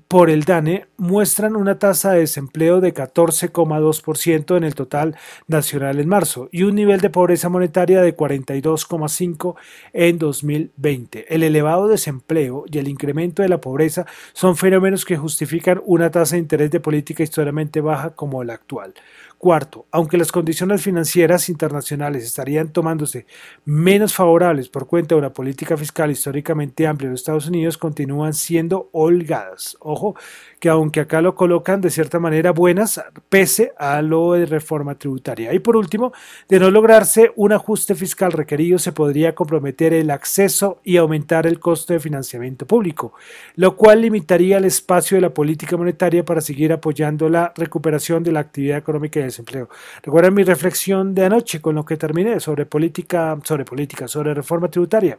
por 0.08 0.32
el 0.32 0.46
DANE 0.46 0.88
muestran 0.98 1.56
una 1.56 1.80
tasa 1.80 2.12
de 2.12 2.20
desempleo 2.20 2.82
de 2.82 2.94
14,2% 2.94 4.58
en 4.58 4.64
el 4.64 4.76
total 4.76 5.16
nacional 5.48 6.00
en 6.00 6.08
marzo 6.08 6.50
y 6.52 6.64
un 6.64 6.76
nivel 6.76 7.00
de 7.02 7.10
pobreza 7.10 7.50
monetaria 7.50 8.02
de 8.02 8.16
42,5% 8.16 9.56
en 9.94 10.18
2020. 10.18 11.34
El 11.34 11.44
elevado 11.44 11.88
desempleo 11.88 12.66
y 12.72 12.78
el 12.78 12.88
incremento 12.88 13.42
de 13.42 13.50
la 13.50 13.62
pobreza 13.62 14.06
son 14.34 14.56
fenómenos 14.56 15.06
que 15.06 15.18
justifican 15.18 15.82
una 15.86 16.12
tasa 16.12 16.36
de 16.36 16.42
interés 16.42 16.72
de 16.72 16.80
política 16.80 17.24
históricamente 17.24 17.82
baja 17.82 18.12
como 18.12 18.44
la 18.44 18.54
actual. 18.54 18.94
Cuarto, 19.38 19.86
aunque 19.92 20.18
las 20.18 20.32
condiciones 20.32 20.82
financieras 20.82 21.50
internacionales 21.50 22.24
estarían 22.24 22.70
tomándose 22.70 23.26
menos 23.66 24.14
favorables 24.14 24.70
por 24.70 24.88
cuenta 24.88 25.14
de 25.14 25.20
una 25.20 25.34
política 25.34 25.76
fiscal 25.76 26.10
históricamente 26.10 26.88
amplia 26.88 27.08
en 27.08 27.12
los 27.12 27.22
Estados 27.22 27.48
Unidos, 27.48 27.78
continúan 27.78 28.34
siendo 28.34 28.90
holgadas. 28.94 29.78
Ojo, 29.82 30.16
que 30.60 30.70
aún 30.70 30.85
aunque 30.86 31.00
acá 31.00 31.20
lo 31.20 31.34
colocan 31.34 31.82
de 31.82 31.90
cierta 31.90 32.20
manera 32.20 32.52
buenas, 32.52 33.02
pese 33.28 33.74
a 33.80 34.04
lo 34.04 34.34
de 34.34 34.46
reforma 34.46 34.94
tributaria. 34.94 35.52
Y 35.52 35.58
por 35.58 35.76
último, 35.76 36.14
de 36.48 36.60
no 36.60 36.70
lograrse 36.70 37.32
un 37.36 37.54
ajuste 37.54 37.96
fiscal 37.96 38.32
requerido, 38.32 38.78
se 38.78 38.92
podría 38.92 39.34
comprometer 39.34 39.94
el 39.94 40.12
acceso 40.12 40.82
y 40.84 40.98
aumentar 40.98 41.48
el 41.48 41.60
costo 41.60 41.94
de 41.94 42.00
financiamiento 42.00 42.68
público, 42.68 43.14
lo 43.56 43.76
cual 43.76 44.02
limitaría 44.02 44.60
el 44.60 44.66
espacio 44.66 45.18
de 45.18 45.22
la 45.22 45.34
política 45.34 45.76
monetaria 45.76 46.24
para 46.24 46.40
seguir 46.40 46.72
apoyando 46.72 47.30
la 47.30 47.52
recuperación 47.56 48.22
de 48.22 48.32
la 48.32 48.42
actividad 48.42 48.78
económica 48.78 49.20
y 49.20 49.24
el 49.24 49.30
desempleo. 49.30 49.70
Recuerden 50.04 50.36
mi 50.36 50.44
reflexión 50.44 51.16
de 51.16 51.26
anoche 51.26 51.62
con 51.62 51.74
lo 51.74 51.84
que 51.84 51.98
terminé 51.98 52.40
sobre 52.40 52.68
política, 52.68 53.40
sobre 53.44 53.66
política, 53.66 54.08
sobre 54.08 54.36
reforma 54.36 54.68
tributaria. 54.68 55.18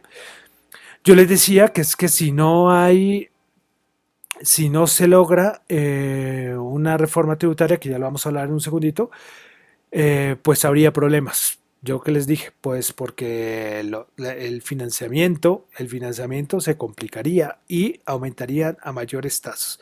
Yo 1.03 1.13
les 1.13 1.27
decía 1.27 1.67
que 1.67 1.81
es 1.81 1.97
que 1.97 2.07
si 2.07 2.31
no 2.31 2.71
hay 2.71 3.29
si 4.41 4.69
no 4.69 4.87
se 4.87 5.07
logra 5.07 5.63
eh, 5.69 6.55
una 6.57 6.97
reforma 6.97 7.37
tributaria, 7.37 7.77
que 7.77 7.89
ya 7.89 7.99
lo 7.99 8.05
vamos 8.05 8.25
a 8.25 8.29
hablar 8.29 8.47
en 8.47 8.53
un 8.53 8.61
segundito, 8.61 9.11
eh, 9.91 10.35
pues 10.41 10.65
habría 10.65 10.93
problemas. 10.93 11.59
Yo 11.81 12.01
que 12.01 12.11
les 12.11 12.27
dije, 12.27 12.51
pues 12.59 12.91
porque 12.91 13.79
el 13.79 14.61
financiamiento, 14.61 15.67
el 15.77 15.87
financiamiento 15.87 16.59
se 16.59 16.75
complicaría 16.75 17.59
y 17.67 18.01
aumentarían 18.05 18.77
a 18.81 18.91
mayores 18.91 19.41
tasas. 19.41 19.79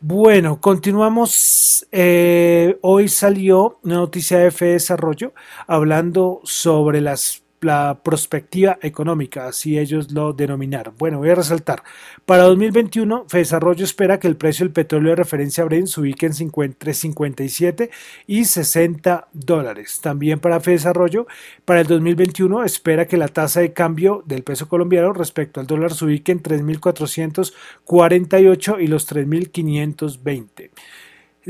Bueno, 0.00 0.60
continuamos. 0.60 1.84
Eh, 1.90 2.78
hoy 2.82 3.08
salió 3.08 3.80
una 3.82 3.96
noticia 3.96 4.38
de 4.38 4.46
F 4.46 4.64
Desarrollo 4.64 5.32
hablando 5.66 6.40
sobre 6.44 7.00
las 7.00 7.42
la 7.60 8.00
prospectiva 8.02 8.78
económica, 8.82 9.46
así 9.48 9.78
ellos 9.78 10.12
lo 10.12 10.32
denominaron. 10.32 10.94
Bueno, 10.98 11.18
voy 11.18 11.30
a 11.30 11.34
resaltar. 11.34 11.82
Para 12.24 12.44
2021, 12.44 13.26
Desarrollo 13.30 13.84
espera 13.84 14.18
que 14.18 14.28
el 14.28 14.36
precio 14.36 14.64
del 14.64 14.72
petróleo 14.72 15.10
de 15.10 15.16
referencia 15.16 15.64
Brent 15.64 15.88
se 15.88 16.00
ubique 16.00 16.24
en 16.26 16.34
50, 16.34 16.92
57 16.92 17.90
y 18.26 18.44
60 18.44 19.28
dólares. 19.32 20.00
También 20.02 20.40
para 20.40 20.58
Desarrollo, 20.58 21.26
para 21.64 21.80
el 21.80 21.86
2021 21.86 22.64
espera 22.64 23.06
que 23.06 23.16
la 23.16 23.28
tasa 23.28 23.60
de 23.60 23.72
cambio 23.72 24.22
del 24.26 24.42
peso 24.42 24.68
colombiano 24.68 25.12
respecto 25.12 25.60
al 25.60 25.66
dólar 25.66 25.94
se 25.94 26.04
ubique 26.04 26.32
en 26.32 26.42
3.448 26.42 28.80
y 28.80 28.86
los 28.86 29.10
3.520. 29.10 30.70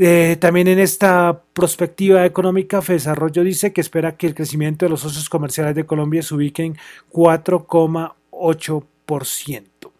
Eh, 0.01 0.37
también 0.39 0.69
en 0.69 0.79
esta 0.79 1.41
perspectiva 1.51 2.25
económica, 2.25 2.79
Desarrollo 2.79 3.43
dice 3.43 3.73
que 3.73 3.81
espera 3.81 4.15
que 4.15 4.27
el 4.27 4.33
crecimiento 4.33 4.85
de 4.85 4.91
los 4.91 5.01
socios 5.01 5.27
comerciales 5.27 5.75
de 5.75 5.85
Colombia 5.85 6.23
se 6.23 6.35
ubique 6.35 6.63
en 6.63 6.77
4,8%. 7.11 9.91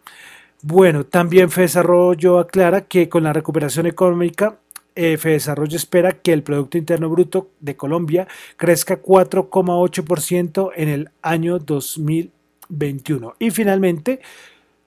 Bueno, 0.62 1.04
también 1.04 1.50
Desarrollo 1.54 2.38
aclara 2.38 2.86
que 2.86 3.10
con 3.10 3.24
la 3.24 3.34
recuperación 3.34 3.86
económica, 3.86 4.56
eh, 4.94 5.18
Desarrollo 5.22 5.76
espera 5.76 6.12
que 6.12 6.32
el 6.32 6.42
Producto 6.42 6.78
Interno 6.78 7.10
Bruto 7.10 7.50
de 7.60 7.76
Colombia 7.76 8.26
crezca 8.56 9.02
4,8% 9.02 10.70
en 10.76 10.88
el 10.88 11.10
año 11.20 11.58
2021. 11.58 13.34
Y 13.38 13.50
finalmente, 13.50 14.20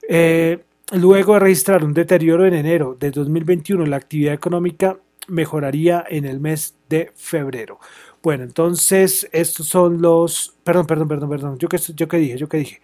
eh, 0.09 0.63
Luego 0.93 1.33
de 1.33 1.39
registrar 1.39 1.83
un 1.83 1.91
deterioro 1.91 2.45
en 2.45 2.53
enero 2.53 2.95
de 2.99 3.09
2021, 3.09 3.83
la 3.87 3.97
actividad 3.97 4.35
económica 4.35 4.99
mejoraría 5.27 6.05
en 6.07 6.25
el 6.25 6.39
mes 6.39 6.75
de 6.87 7.11
febrero. 7.15 7.79
Bueno, 8.21 8.43
entonces 8.43 9.27
estos 9.31 9.67
son 9.67 10.03
los... 10.03 10.55
Perdón, 10.63 10.85
perdón, 10.85 11.07
perdón, 11.07 11.29
perdón. 11.31 11.57
Yo 11.57 11.67
que, 11.67 11.77
yo 11.77 12.07
que 12.07 12.17
dije, 12.17 12.37
yo 12.37 12.47
que 12.47 12.57
dije. 12.57 12.81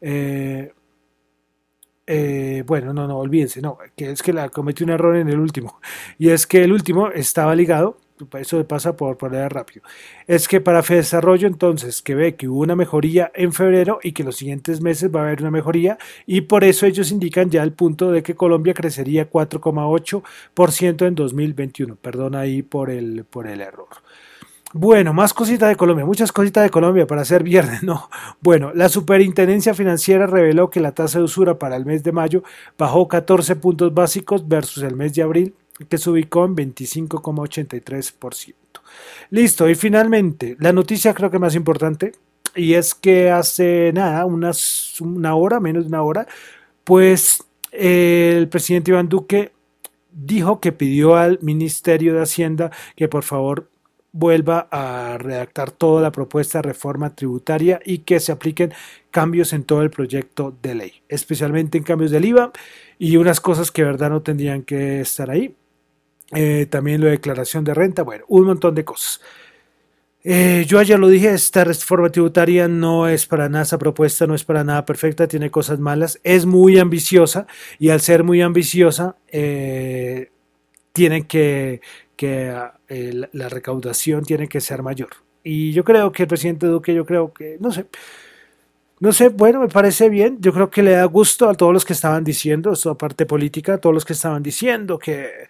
Eh, 0.00 0.72
eh, 2.04 2.64
bueno, 2.66 2.92
no, 2.92 3.06
no, 3.06 3.18
olvídense, 3.18 3.60
no, 3.60 3.78
que 3.96 4.10
es 4.10 4.22
que 4.22 4.34
cometí 4.50 4.82
un 4.82 4.90
error 4.90 5.14
en 5.16 5.28
el 5.28 5.38
último. 5.38 5.80
Y 6.18 6.30
es 6.30 6.48
que 6.48 6.64
el 6.64 6.72
último 6.72 7.10
estaba 7.10 7.54
ligado 7.54 7.96
eso 8.34 8.64
pasa 8.66 8.96
por 8.96 9.16
poner 9.16 9.52
rápido, 9.52 9.84
es 10.26 10.48
que 10.48 10.60
para 10.60 10.82
Desarrollo 10.82 11.48
entonces 11.48 12.02
que 12.02 12.14
ve 12.14 12.34
que 12.36 12.48
hubo 12.48 12.60
una 12.60 12.76
mejoría 12.76 13.30
en 13.34 13.52
febrero 13.52 13.98
y 14.02 14.12
que 14.12 14.24
los 14.24 14.36
siguientes 14.36 14.80
meses 14.80 15.14
va 15.14 15.20
a 15.20 15.22
haber 15.24 15.40
una 15.40 15.50
mejoría 15.50 15.98
y 16.26 16.42
por 16.42 16.64
eso 16.64 16.86
ellos 16.86 17.10
indican 17.10 17.50
ya 17.50 17.62
el 17.62 17.72
punto 17.72 18.12
de 18.12 18.22
que 18.22 18.34
Colombia 18.34 18.74
crecería 18.74 19.30
4,8% 19.30 21.06
en 21.06 21.14
2021. 21.14 21.96
Perdón 21.96 22.34
ahí 22.34 22.62
por 22.62 22.90
el, 22.90 23.24
por 23.24 23.46
el 23.46 23.60
error. 23.60 23.88
Bueno, 24.74 25.12
más 25.12 25.34
cositas 25.34 25.68
de 25.68 25.76
Colombia, 25.76 26.06
muchas 26.06 26.32
cositas 26.32 26.64
de 26.64 26.70
Colombia 26.70 27.06
para 27.06 27.20
hacer 27.20 27.42
viernes, 27.42 27.82
¿no? 27.82 28.08
Bueno, 28.40 28.72
la 28.74 28.88
Superintendencia 28.88 29.74
Financiera 29.74 30.26
reveló 30.26 30.70
que 30.70 30.80
la 30.80 30.92
tasa 30.92 31.18
de 31.18 31.24
usura 31.24 31.58
para 31.58 31.76
el 31.76 31.84
mes 31.84 32.02
de 32.02 32.12
mayo 32.12 32.42
bajó 32.78 33.06
14 33.06 33.56
puntos 33.56 33.92
básicos 33.92 34.48
versus 34.48 34.82
el 34.82 34.96
mes 34.96 35.12
de 35.14 35.22
abril 35.22 35.54
que 35.88 35.98
se 35.98 36.10
ubicó 36.10 36.44
en 36.44 36.56
25,83%. 36.56 38.54
Listo, 39.30 39.68
y 39.68 39.74
finalmente, 39.74 40.56
la 40.60 40.72
noticia 40.72 41.14
creo 41.14 41.30
que 41.30 41.38
más 41.38 41.54
importante, 41.54 42.12
y 42.54 42.74
es 42.74 42.94
que 42.94 43.30
hace 43.30 43.92
nada, 43.94 44.24
unas, 44.26 45.00
una 45.00 45.34
hora, 45.34 45.60
menos 45.60 45.84
de 45.84 45.88
una 45.88 46.02
hora, 46.02 46.26
pues 46.84 47.42
el 47.70 48.48
presidente 48.48 48.90
Iván 48.90 49.08
Duque 49.08 49.52
dijo 50.10 50.60
que 50.60 50.72
pidió 50.72 51.16
al 51.16 51.38
Ministerio 51.40 52.14
de 52.14 52.22
Hacienda 52.22 52.70
que 52.96 53.08
por 53.08 53.22
favor 53.22 53.70
vuelva 54.12 54.68
a 54.70 55.16
redactar 55.18 55.70
toda 55.70 56.02
la 56.02 56.12
propuesta 56.12 56.58
de 56.58 56.68
reforma 56.68 57.14
tributaria 57.14 57.80
y 57.84 57.98
que 57.98 58.20
se 58.20 58.30
apliquen 58.30 58.74
cambios 59.10 59.54
en 59.54 59.64
todo 59.64 59.80
el 59.80 59.90
proyecto 59.90 60.54
de 60.62 60.74
ley, 60.74 60.92
especialmente 61.08 61.78
en 61.78 61.84
cambios 61.84 62.10
del 62.10 62.26
IVA 62.26 62.52
y 62.98 63.16
unas 63.16 63.40
cosas 63.40 63.72
que 63.72 63.84
verdad 63.84 64.10
no 64.10 64.20
tendrían 64.20 64.62
que 64.62 65.00
estar 65.00 65.30
ahí. 65.30 65.56
Eh, 66.34 66.66
también 66.70 67.02
la 67.02 67.10
declaración 67.10 67.64
de 67.64 67.74
renta, 67.74 68.02
bueno, 68.02 68.24
un 68.28 68.46
montón 68.46 68.74
de 68.74 68.84
cosas. 68.84 69.20
Eh, 70.24 70.64
yo 70.68 70.78
ayer 70.78 70.98
lo 70.98 71.08
dije, 71.08 71.30
esta 71.34 71.64
reforma 71.64 72.08
tributaria 72.08 72.68
no 72.68 73.08
es 73.08 73.26
para 73.26 73.48
nada, 73.48 73.64
esa 73.64 73.78
propuesta 73.78 74.26
no 74.26 74.34
es 74.34 74.44
para 74.44 74.62
nada 74.62 74.84
perfecta, 74.84 75.26
tiene 75.26 75.50
cosas 75.50 75.80
malas, 75.80 76.20
es 76.22 76.46
muy 76.46 76.78
ambiciosa 76.78 77.46
y 77.78 77.90
al 77.90 78.00
ser 78.00 78.22
muy 78.22 78.40
ambiciosa, 78.40 79.16
eh, 79.28 80.30
tiene 80.92 81.26
que, 81.26 81.80
que 82.16 82.54
la 83.32 83.48
recaudación 83.48 84.24
tiene 84.24 84.48
que 84.48 84.60
ser 84.60 84.82
mayor. 84.82 85.10
Y 85.42 85.72
yo 85.72 85.82
creo 85.84 86.12
que 86.12 86.22
el 86.22 86.28
presidente 86.28 86.66
Duque, 86.66 86.94
yo 86.94 87.04
creo 87.04 87.32
que, 87.32 87.56
no 87.58 87.72
sé, 87.72 87.86
no 89.00 89.12
sé, 89.12 89.30
bueno, 89.30 89.60
me 89.60 89.66
parece 89.66 90.08
bien. 90.08 90.38
Yo 90.40 90.52
creo 90.52 90.70
que 90.70 90.80
le 90.80 90.92
da 90.92 91.04
gusto 91.06 91.48
a 91.48 91.54
todos 91.54 91.72
los 91.72 91.84
que 91.84 91.92
estaban 91.92 92.22
diciendo, 92.22 92.76
su 92.76 92.96
parte 92.96 93.26
política, 93.26 93.74
a 93.74 93.78
todos 93.78 93.92
los 93.92 94.04
que 94.04 94.12
estaban 94.12 94.44
diciendo 94.44 94.96
que 94.96 95.48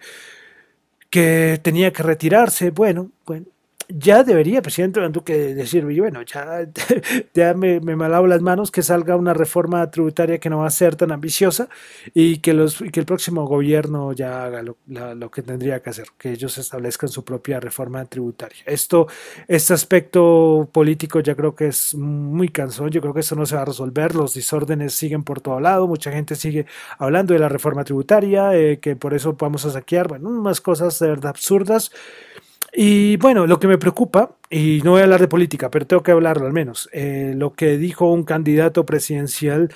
que 1.13 1.59
tenía 1.61 1.93
que 1.93 2.01
retirarse. 2.01 2.71
Bueno, 2.71 3.11
bueno, 3.23 3.45
ya 3.95 4.23
debería 4.23 4.61
presidente 4.61 4.99
Duque 5.09 5.53
decir, 5.53 5.85
bueno, 5.85 6.23
ya, 6.23 6.67
ya 7.33 7.53
me, 7.53 7.79
me 7.79 7.95
malabo 7.95 8.25
las 8.25 8.41
manos 8.41 8.71
que 8.71 8.81
salga 8.81 9.15
una 9.15 9.33
reforma 9.33 9.89
tributaria 9.91 10.39
que 10.39 10.49
no 10.49 10.59
va 10.59 10.67
a 10.67 10.71
ser 10.71 10.95
tan 10.95 11.11
ambiciosa 11.11 11.69
y 12.13 12.37
que, 12.37 12.53
los, 12.53 12.83
que 12.91 12.99
el 12.99 13.05
próximo 13.05 13.45
gobierno 13.45 14.11
ya 14.13 14.45
haga 14.45 14.63
lo, 14.63 14.77
lo, 14.87 15.29
que 15.29 15.43
tendría 15.43 15.81
que 15.81 15.91
hacer, 15.91 16.07
que 16.17 16.31
ellos 16.31 16.57
establezcan 16.57 17.09
su 17.09 17.23
propia 17.23 17.59
reforma 17.59 18.03
tributaria. 18.05 18.63
Esto, 18.65 19.07
este 19.47 19.73
aspecto 19.73 20.67
político 20.71 21.19
ya 21.19 21.35
creo 21.35 21.55
que 21.55 21.67
es 21.67 21.93
muy 21.93 22.49
cansón, 22.49 22.89
yo 22.89 23.01
creo 23.01 23.13
que 23.13 23.19
eso 23.19 23.35
no 23.35 23.45
se 23.45 23.55
va 23.55 23.61
a 23.61 23.65
resolver, 23.65 24.15
los 24.15 24.33
desórdenes 24.33 24.93
siguen 24.93 25.23
por 25.23 25.41
todo 25.41 25.59
lado, 25.59 25.87
mucha 25.87 26.11
gente 26.11 26.35
sigue 26.35 26.65
hablando 26.97 27.33
de 27.33 27.39
la 27.39 27.49
reforma 27.49 27.83
tributaria, 27.83 28.55
eh, 28.57 28.79
que 28.79 28.95
por 28.95 29.13
eso 29.13 29.33
vamos 29.39 29.65
a 29.65 29.71
saquear, 29.71 30.07
bueno, 30.07 30.29
unas 30.29 30.61
cosas 30.61 30.97
de 30.99 31.09
verdad 31.09 31.29
absurdas. 31.29 31.91
Y 32.75 33.17
bueno, 33.17 33.45
lo 33.45 33.59
que 33.59 33.67
me 33.67 33.77
preocupa, 33.77 34.35
y 34.49 34.81
no 34.83 34.91
voy 34.91 35.01
a 35.01 35.03
hablar 35.03 35.21
de 35.21 35.27
política, 35.27 35.69
pero 35.69 35.85
tengo 35.85 36.01
que 36.01 36.11
hablarlo 36.11 36.47
al 36.47 36.53
menos, 36.53 36.89
eh, 36.91 37.33
lo 37.35 37.53
que 37.53 37.77
dijo 37.77 38.11
un 38.11 38.23
candidato 38.23 38.85
presidencial 38.85 39.71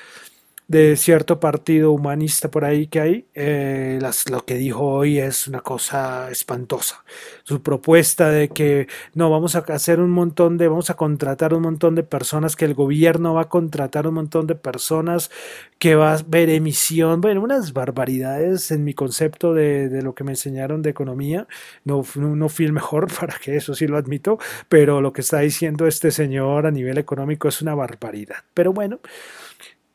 de 0.68 0.98
cierto 0.98 1.40
partido 1.40 1.92
humanista 1.94 2.52
por 2.52 2.66
ahí 2.66 2.88
que 2.88 3.00
hay, 3.00 3.26
eh, 3.36 4.00
las, 4.02 4.30
lo 4.30 4.44
que 4.46 4.56
dijo 4.56 4.86
hoy 4.86 5.18
es 5.18 5.48
una 5.48 5.62
cosa 5.62 6.30
espantosa. 6.30 7.06
Su 7.44 7.62
propuesta 7.62 8.30
de 8.30 8.50
que 8.50 8.88
no, 9.14 9.30
vamos 9.30 9.56
a 9.56 9.60
hacer 9.60 10.02
un 10.02 10.12
montón 10.12 10.58
de, 10.58 10.68
vamos 10.68 10.90
a 10.90 10.96
contratar 10.96 11.54
un 11.54 11.62
montón 11.62 11.96
de 11.96 12.04
personas, 12.04 12.56
que 12.58 12.66
el 12.66 12.74
gobierno 12.74 13.34
va 13.34 13.44
a 13.44 13.50
contratar 13.50 14.08
un 14.08 14.16
montón 14.16 14.46
de 14.46 14.56
personas, 14.56 15.32
que 15.80 15.96
va 15.96 16.14
a 16.16 16.20
ver 16.28 16.50
emisión, 16.50 17.22
bueno, 17.22 17.42
unas 17.42 17.72
barbaridades 17.72 18.72
en 18.72 18.84
mi 18.84 18.94
concepto 18.94 19.54
de, 19.54 19.88
de 19.88 20.02
lo 20.02 20.16
que 20.16 20.26
me 20.26 20.32
enseñaron 20.32 20.82
de 20.82 20.90
economía. 20.90 21.48
No, 21.86 22.04
no 22.16 22.50
fui 22.50 22.66
el 22.66 22.74
mejor 22.74 23.08
para 23.20 23.38
que 23.38 23.56
eso 23.56 23.74
sí 23.74 23.88
lo 23.88 23.98
admito, 23.98 24.38
pero 24.68 25.00
lo 25.02 25.14
que 25.14 25.22
está 25.22 25.40
diciendo 25.40 25.88
este 25.88 26.12
señor 26.12 26.66
a 26.66 26.72
nivel 26.72 26.98
económico 26.98 27.48
es 27.48 27.62
una 27.62 27.74
barbaridad. 27.76 28.38
Pero 28.54 28.74
bueno. 28.74 29.00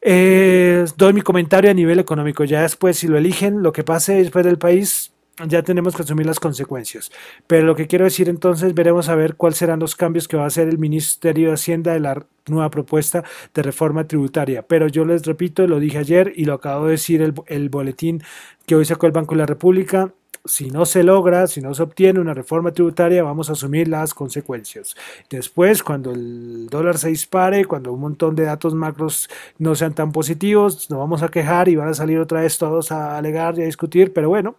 Eh, 0.04 0.85
doy 0.97 1.12
mi 1.12 1.23
comentario 1.23 1.71
a 1.71 1.75
nivel 1.75 2.00
económico. 2.00 2.44
Ya 2.44 2.62
después, 2.62 2.99
si 2.99 3.06
lo 3.09 3.16
eligen, 3.16 3.62
lo 3.62 3.73
que 3.73 3.85
pase 3.85 4.14
después 4.14 4.44
del 4.44 4.59
país, 4.59 5.12
ya 5.46 5.62
tenemos 5.62 5.94
que 5.94 6.03
asumir 6.03 6.26
las 6.26 6.40
consecuencias. 6.40 7.11
Pero 7.46 7.64
lo 7.66 7.76
que 7.76 7.87
quiero 7.87 8.05
decir 8.05 8.29
entonces, 8.29 8.74
veremos 8.74 9.09
a 9.09 9.14
ver 9.14 9.37
cuáles 9.37 9.59
serán 9.59 9.79
los 9.79 9.96
cambios 9.96 10.29
que 10.29 10.37
va 10.37 10.44
a 10.44 10.48
hacer 10.48 10.68
el 10.68 10.79
Ministerio 10.79 11.48
de 11.48 11.55
Hacienda 11.55 11.92
de 11.92 12.00
la 12.00 12.26
nueva 12.48 12.70
propuesta 12.70 13.24
de 13.55 13.62
reforma 13.62 14.07
tributaria. 14.07 14.62
Pero 14.62 14.88
yo 14.88 15.05
les 15.05 15.24
repito, 15.24 15.66
lo 15.66 15.79
dije 15.79 15.98
ayer 15.98 16.33
y 16.35 16.44
lo 16.44 16.55
acabo 16.55 16.87
de 16.87 16.92
decir 16.92 17.22
el, 17.22 17.35
el 17.46 17.68
boletín 17.68 18.22
que 18.66 18.74
hoy 18.74 18.85
sacó 18.85 19.07
el 19.07 19.12
Banco 19.12 19.35
de 19.35 19.38
la 19.38 19.46
República 19.46 20.12
si 20.44 20.70
no 20.70 20.87
se 20.87 21.05
logra, 21.05 21.46
si 21.46 21.61
no 21.61 21.72
se 21.74 21.83
obtiene 21.83 22.20
una 22.20 22.35
reforma 22.35 22.72
tributaria, 22.72 23.22
vamos 23.22 23.48
a 23.48 23.52
asumir 23.52 23.88
las 23.88 24.12
consecuencias. 24.12 24.96
Después, 25.31 25.83
cuando 25.83 26.12
el 26.12 26.66
dólar 26.68 26.98
se 26.98 27.09
dispare, 27.09 27.64
cuando 27.64 27.92
un 27.92 28.00
montón 28.00 28.35
de 28.35 28.44
datos 28.44 28.74
macros 28.74 29.28
no 29.59 29.74
sean 29.74 29.94
tan 29.94 30.11
positivos, 30.11 30.90
nos 30.90 30.98
vamos 30.98 31.22
a 31.22 31.28
quejar 31.28 31.68
y 31.68 31.76
van 31.76 31.88
a 31.88 31.94
salir 31.94 32.18
otra 32.18 32.40
vez 32.40 32.59
todos 32.59 32.90
a 32.90 33.16
alegar 33.16 33.59
y 33.59 33.62
a 33.62 33.66
discutir, 33.66 34.12
pero 34.12 34.28
bueno, 34.28 34.57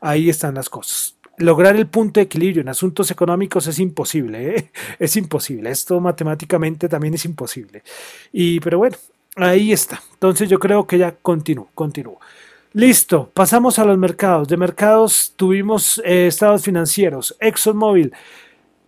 ahí 0.00 0.30
están 0.30 0.54
las 0.54 0.70
cosas. 0.70 1.16
Lograr 1.38 1.76
el 1.76 1.86
punto 1.86 2.20
de 2.20 2.24
equilibrio 2.24 2.62
en 2.62 2.68
asuntos 2.68 3.10
económicos 3.10 3.66
es 3.66 3.78
imposible, 3.78 4.56
¿eh? 4.56 4.70
es 4.98 5.16
imposible. 5.16 5.70
Esto 5.70 6.00
matemáticamente 6.00 6.88
también 6.88 7.14
es 7.14 7.24
imposible. 7.24 7.82
Y, 8.32 8.60
pero 8.60 8.78
bueno, 8.78 8.96
ahí 9.34 9.72
está. 9.72 10.00
Entonces 10.14 10.48
yo 10.48 10.58
creo 10.58 10.86
que 10.86 10.98
ya 10.98 11.12
continúo, 11.12 11.68
continúo. 11.74 12.18
Listo, 12.76 13.30
pasamos 13.32 13.78
a 13.78 13.86
los 13.86 13.96
mercados. 13.96 14.48
De 14.48 14.58
mercados 14.58 15.32
tuvimos 15.34 15.98
eh, 16.04 16.26
estados 16.26 16.62
financieros. 16.62 17.34
ExxonMobil. 17.40 18.12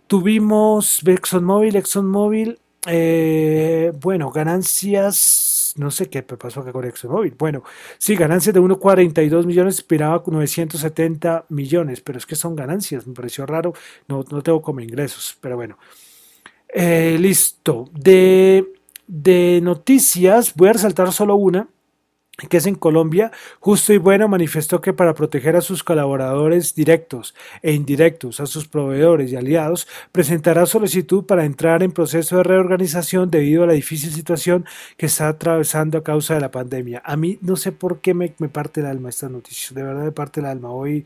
Tuvimos 0.05 1.01
ExxonMobil, 1.03 1.75
ExxonMobil. 1.75 2.59
Eh, 2.85 3.91
bueno, 3.99 4.29
ganancias. 4.29 5.73
No 5.77 5.89
sé 5.89 6.07
qué 6.07 6.21
pasó 6.21 6.59
acá 6.59 6.71
con 6.71 6.85
ExxonMobil. 6.85 7.33
Bueno, 7.35 7.63
sí, 7.97 8.15
ganancias 8.15 8.53
de 8.53 8.61
1,42 8.61 9.47
millones, 9.47 9.77
esperaba 9.77 10.21
970 10.23 11.45
millones, 11.49 12.01
pero 12.01 12.19
es 12.19 12.27
que 12.27 12.35
son 12.35 12.55
ganancias, 12.55 13.07
me 13.07 13.15
pareció 13.15 13.47
raro. 13.47 13.73
No, 14.07 14.23
no 14.29 14.43
tengo 14.43 14.61
como 14.61 14.81
ingresos, 14.81 15.35
pero 15.41 15.55
bueno. 15.55 15.79
Eh, 16.67 17.17
listo. 17.19 17.89
De, 17.91 18.71
de 19.07 19.61
noticias, 19.63 20.53
voy 20.53 20.69
a 20.69 20.73
resaltar 20.73 21.11
solo 21.11 21.37
una 21.37 21.67
que 22.47 22.57
es 22.57 22.65
en 22.65 22.75
Colombia, 22.75 23.31
Justo 23.59 23.93
y 23.93 23.97
Bueno 23.97 24.27
manifestó 24.27 24.81
que 24.81 24.93
para 24.93 25.13
proteger 25.13 25.55
a 25.55 25.61
sus 25.61 25.83
colaboradores 25.83 26.75
directos 26.75 27.35
e 27.61 27.73
indirectos, 27.73 28.39
a 28.39 28.45
sus 28.45 28.67
proveedores 28.67 29.31
y 29.31 29.35
aliados, 29.35 29.87
presentará 30.11 30.65
solicitud 30.65 31.25
para 31.25 31.45
entrar 31.45 31.83
en 31.83 31.91
proceso 31.91 32.37
de 32.37 32.43
reorganización 32.43 33.29
debido 33.29 33.63
a 33.63 33.67
la 33.67 33.73
difícil 33.73 34.11
situación 34.11 34.65
que 34.97 35.07
está 35.07 35.27
atravesando 35.27 35.97
a 35.97 36.03
causa 36.03 36.35
de 36.35 36.41
la 36.41 36.51
pandemia. 36.51 37.01
A 37.05 37.17
mí 37.17 37.37
no 37.41 37.55
sé 37.55 37.71
por 37.71 37.99
qué 37.99 38.13
me, 38.13 38.33
me 38.37 38.49
parte 38.49 38.81
el 38.81 38.87
alma 38.87 39.09
esta 39.09 39.29
noticia, 39.29 39.75
de 39.75 39.83
verdad 39.83 40.03
me 40.03 40.11
parte 40.11 40.39
el 40.39 40.45
alma. 40.45 40.71
Hoy, 40.71 41.05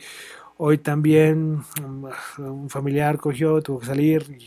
Hoy 0.58 0.78
también 0.78 1.58
mm, 1.82 2.06
un 2.40 2.70
familiar 2.70 3.18
cogió, 3.18 3.62
tuvo 3.62 3.80
que 3.80 3.88
salir 3.88 4.38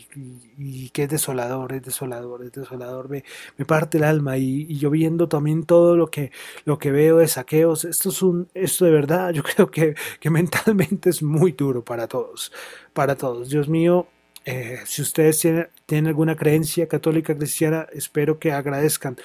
y, 0.57 0.89
que 0.89 1.03
es 1.03 1.09
desolador, 1.09 1.73
es 1.73 1.83
desolador, 1.83 2.43
es 2.45 2.51
desolador, 2.53 3.09
me, 3.09 3.23
me 3.57 3.65
parte 3.65 3.97
el 3.97 4.05
alma 4.05 4.37
y, 4.37 4.77
yo 4.77 4.89
viendo 4.89 5.27
también 5.27 5.63
todo 5.65 5.97
lo 5.97 6.09
que, 6.09 6.31
lo 6.65 6.77
que 6.77 6.91
veo 6.91 7.17
de 7.17 7.27
saqueos, 7.27 7.83
esto 7.85 8.09
es 8.09 8.21
un, 8.21 8.47
esto 8.53 8.85
de 8.85 8.91
verdad 8.91 9.31
yo 9.33 9.43
creo 9.43 9.69
que, 9.69 9.95
que 10.19 10.29
mentalmente 10.29 11.09
es 11.09 11.21
muy 11.21 11.51
duro 11.51 11.83
para 11.83 12.07
todos, 12.07 12.51
para 12.93 13.15
todos. 13.15 13.49
Dios 13.49 13.67
mío, 13.67 14.07
eh, 14.45 14.79
si 14.85 15.01
ustedes 15.01 15.39
tienen, 15.39 15.67
tienen 15.85 16.07
alguna 16.07 16.35
creencia 16.35 16.87
católica 16.87 17.35
cristiana, 17.35 17.85
espero 17.91 18.39
que 18.39 18.53
agradezcan 18.53 19.17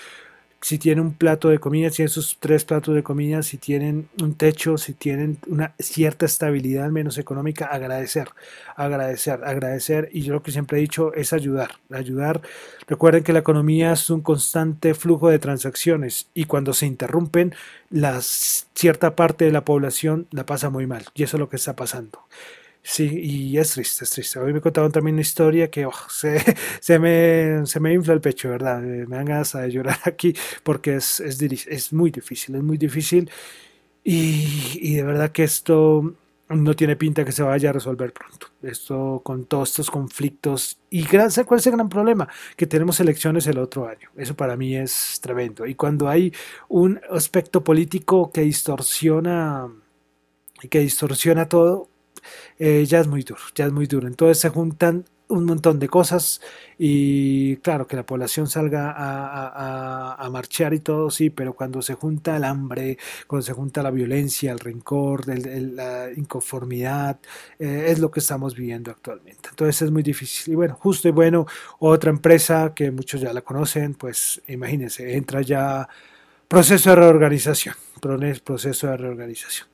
si 0.62 0.79
tienen 0.79 1.05
un 1.05 1.14
plato 1.14 1.48
de 1.48 1.59
comida, 1.59 1.90
si 1.90 1.96
tienen 1.96 2.11
sus 2.11 2.38
tres 2.38 2.64
platos 2.64 2.94
de 2.94 3.03
comida, 3.03 3.42
si 3.42 3.59
tienen 3.59 4.09
un 4.22 4.35
techo, 4.37 4.79
si 4.79 4.94
tienen 4.94 5.38
una 5.48 5.75
cierta 5.81 6.25
estabilidad, 6.25 6.88
menos 6.90 7.18
económica, 7.18 7.66
agradecer, 7.66 8.29
agradecer, 8.77 9.40
agradecer. 9.44 10.09
Y 10.12 10.22
yo 10.22 10.35
lo 10.35 10.42
que 10.42 10.53
siempre 10.53 10.79
he 10.79 10.81
dicho 10.81 11.12
es 11.14 11.33
ayudar, 11.33 11.72
ayudar. 11.90 12.42
Recuerden 12.87 13.25
que 13.25 13.33
la 13.33 13.40
economía 13.40 13.92
es 13.92 14.09
un 14.09 14.20
constante 14.20 14.94
flujo 14.94 15.29
de 15.29 15.40
transacciones 15.40 16.29
y 16.33 16.44
cuando 16.44 16.75
se 16.75 16.87
interrumpen, 16.87 17.55
la 17.90 18.20
cierta 18.22 19.16
parte 19.16 19.44
de 19.44 19.53
la 19.53 19.64
población 19.64 20.29
la 20.31 20.46
pasa 20.46 20.70
muy 20.70 20.87
mal. 20.87 21.05
Y 21.14 21.25
eso 21.25 21.37
es 21.37 21.40
lo 21.40 21.48
que 21.48 21.57
está 21.57 21.75
pasando. 21.75 22.20
Sí, 22.85 23.05
y 23.07 23.59
es 23.59 23.73
triste, 23.73 24.05
es 24.05 24.11
triste. 24.11 24.38
Hoy 24.40 24.53
me 24.53 24.61
contaron 24.61 24.90
también 24.90 25.14
una 25.14 25.21
historia 25.23 25.71
que 25.71 25.87
oh, 25.87 25.92
se, 26.09 26.42
se, 26.81 26.99
me, 26.99 27.64
se 27.66 27.81
me 27.81 27.92
infla 27.92 28.14
el 28.14 28.21
pecho, 28.21 28.51
¿verdad? 28.51 28.85
Eh, 28.85 29.07
me 29.07 29.16
dan 29.16 29.25
ganas 29.27 29.53
de 29.53 29.71
llorar 29.71 29.99
aquí 30.05 30.35
porque 30.62 30.97
es, 30.97 31.21
es, 31.21 31.40
es 31.42 31.92
muy 31.92 32.11
difícil, 32.11 32.57
es 32.57 32.62
muy 32.62 32.79
difícil. 32.79 33.31
Y, 34.05 34.79
y, 34.81 34.97
de 34.97 35.05
verdad 35.05 35.31
que 35.31 35.45
esto 35.45 36.14
no 36.49 36.75
tiene 36.75 36.97
pinta 36.97 37.25
que 37.25 37.33
se 37.33 37.42
vaya 37.45 37.71
a 37.71 37.73
resolver 37.73 38.12
pronto. 38.12 38.49
Esto 38.62 39.21
con 39.25 39.45
todos 39.47 39.71
estos 39.71 39.90
conflictos. 39.90 40.79
¿Y 40.90 41.05
cuál 41.07 41.27
es 41.61 41.66
el 41.66 41.73
gran 41.73 41.88
problema? 41.88 42.29
Que 42.57 42.66
tenemos 42.66 42.99
elecciones 43.01 43.47
el 43.47 43.59
otro 43.59 43.88
año. 43.88 44.11
Eso 44.16 44.35
para 44.35 44.57
mí 44.57 44.77
es 44.77 45.21
tremendo. 45.23 45.66
Y 45.66 45.75
cuando 45.77 46.09
hay 46.09 46.33
un 46.68 47.01
aspecto 47.11 47.62
político 47.64 48.33
que 48.33 48.42
distorsiona, 48.42 49.68
que 50.68 50.81
distorsiona 50.81 51.49
todo, 51.49 51.88
eh, 52.58 52.85
ya 52.87 53.00
es 53.00 53.06
muy 53.08 53.22
duro, 53.22 53.42
ya 53.54 53.66
es 53.66 53.72
muy 53.72 53.87
duro. 53.87 54.06
Entonces 54.06 54.38
se 54.38 54.48
juntan 54.48 55.04
un 55.32 55.44
montón 55.44 55.78
de 55.78 55.88
cosas 55.88 56.40
y 56.78 57.56
claro 57.56 57.87
que 57.87 57.96
la 57.96 58.04
población 58.04 58.48
salga 58.48 58.94
a, 58.96 60.28
marchar 60.30 60.72
y 60.72 60.80
todo, 60.80 61.11
sí, 61.11 61.30
pero 61.30 61.54
cuando 61.54 61.82
se 61.82 61.94
junta 61.94 62.37
el 62.37 62.44
hambre, 62.44 62.96
cuando 63.26 63.44
se 63.44 63.52
junta 63.52 63.82
la 63.82 63.90
violencia, 63.90 64.52
el 64.52 64.58
rencor, 64.58 65.26
la 65.26 66.11
inconformidad, 66.16 67.18
eh, 67.58 67.87
es 67.88 67.98
lo 67.98 68.11
que 68.11 68.20
estamos 68.20 68.54
viviendo 68.54 68.90
actualmente. 68.90 69.50
Entonces 69.50 69.82
es 69.82 69.90
muy 69.90 70.02
difícil. 70.02 70.52
Y 70.54 70.56
bueno, 70.56 70.74
justo 70.80 71.08
y 71.08 71.11
bueno, 71.11 71.46
otra 71.80 72.11
empresa 72.11 72.72
que 72.74 72.90
muchos 72.90 73.20
ya 73.20 73.32
la 73.32 73.42
conocen, 73.42 73.94
pues 73.94 74.40
imagínense, 74.48 75.16
entra 75.16 75.42
ya 75.42 75.88
proceso 76.48 76.90
de 76.90 76.96
reorganización, 76.96 77.74
proceso 78.44 78.87
de 78.88 78.96
reorganización. 78.96 79.68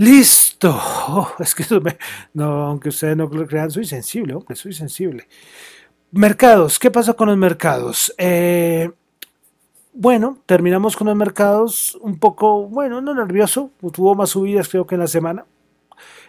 Listo. 0.00 0.74
Oh, 1.08 1.30
es 1.40 1.54
que 1.54 1.62
no, 2.32 2.44
aunque 2.64 2.88
ustedes 2.88 3.14
no 3.18 3.26
lo 3.26 3.46
crean, 3.46 3.70
soy 3.70 3.84
sensible, 3.84 4.32
hombre, 4.32 4.56
soy 4.56 4.72
sensible. 4.72 5.28
Mercados. 6.10 6.78
¿Qué 6.78 6.90
pasó 6.90 7.14
con 7.14 7.28
los 7.28 7.36
mercados? 7.36 8.14
Eh, 8.16 8.90
bueno, 9.92 10.38
terminamos 10.46 10.96
con 10.96 11.06
los 11.06 11.16
mercados 11.16 11.98
un 12.00 12.18
poco, 12.18 12.66
bueno, 12.66 13.02
no 13.02 13.12
nervioso. 13.12 13.72
Tuvo 13.92 14.14
más 14.14 14.30
subidas 14.30 14.70
creo 14.70 14.86
que 14.86 14.94
en 14.94 15.02
la 15.02 15.06
semana. 15.06 15.44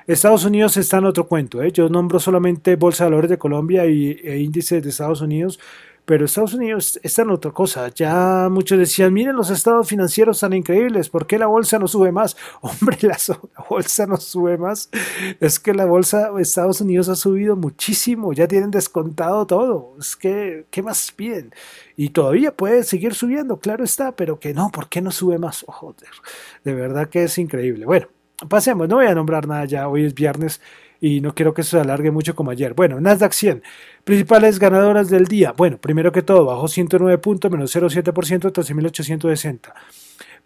Estados 0.06 0.44
Unidos 0.44 0.76
está 0.76 0.98
en 0.98 1.06
otro 1.06 1.26
cuento. 1.28 1.64
¿eh? 1.64 1.72
Yo 1.72 1.88
nombro 1.88 2.20
solamente 2.20 2.76
Bolsa 2.76 3.06
de 3.06 3.12
Valores 3.12 3.30
de 3.30 3.38
Colombia 3.38 3.86
y, 3.86 4.20
e 4.22 4.40
índices 4.40 4.84
de 4.84 4.90
Estados 4.90 5.22
Unidos 5.22 5.62
pero 6.06 6.26
Estados 6.26 6.54
Unidos 6.54 7.00
está 7.04 7.22
en 7.22 7.32
otra 7.32 7.52
cosa. 7.52 7.90
Ya 7.90 8.48
muchos 8.50 8.80
decían, 8.80 9.14
miren 9.14 9.36
los 9.36 9.50
estados 9.50 9.88
financieros 9.88 10.40
tan 10.40 10.54
increíbles, 10.54 11.10
¿por 11.10 11.28
qué 11.28 11.38
la 11.38 11.48
bolsa 11.48 11.80
no 11.80 11.88
sube 11.88 12.12
más? 12.12 12.36
Hombre, 12.62 12.98
la, 13.02 13.18
bolsa 13.70 14.06
no 14.08 14.18
sube 14.18 14.58
más. 14.58 14.90
Es 15.40 15.60
que 15.60 15.74
la 15.74 15.86
bolsa 15.86 16.32
de 16.32 16.42
Estados 16.42 16.82
Unidos 16.82 17.10
ha 17.10 17.16
subido 17.16 17.56
muchísimo, 17.56 18.34
ya 18.34 18.48
tienen 18.48 18.72
descontado 18.72 19.46
todo. 19.46 19.96
Es 20.00 20.16
que, 20.16 20.66
¿qué 20.72 20.82
más 20.82 21.12
piden? 21.12 21.54
Y 21.96 22.10
todavía 22.10 22.56
puede 22.56 22.84
seguir 22.84 23.14
subiendo, 23.14 23.60
claro 23.60 23.84
está, 23.84 24.16
pero 24.16 24.40
que 24.40 24.54
no, 24.54 24.70
¿por 24.70 24.90
qué 24.90 25.02
no 25.02 25.12
sube 25.12 25.38
más? 25.38 25.66
Oh, 25.68 25.94
de 26.64 26.74
verdad 26.74 27.10
que 27.10 27.24
es 27.24 27.38
increíble. 27.38 27.86
Bueno, 27.86 28.08
pasemos, 28.48 28.88
no 28.88 28.96
voy 28.96 29.06
a 29.06 29.16
nombrar 29.16 29.48
nada 29.48 29.66
ya, 29.66 29.88
hoy 29.88 30.06
es 30.06 30.14
viernes 30.14 30.62
y 31.02 31.20
no 31.20 31.34
quiero 31.34 31.54
que 31.54 31.64
se 31.64 31.80
alargue 31.80 32.12
mucho 32.12 32.36
como 32.36 32.52
ayer. 32.52 32.76
Bueno, 32.76 33.02
Nasdaq 33.02 33.34
100, 33.34 33.64
principales 34.04 34.60
ganadoras 34.60 35.10
del 35.10 35.26
día. 35.26 35.52
Bueno, 35.52 35.80
primero 35.80 36.12
que 36.12 36.22
todo, 36.22 36.46
bajó 36.46 36.68
109 36.68 37.18
puntos, 37.18 37.52
menos 37.52 37.76
0,7%, 37.76 38.54
13.860. 38.54 39.74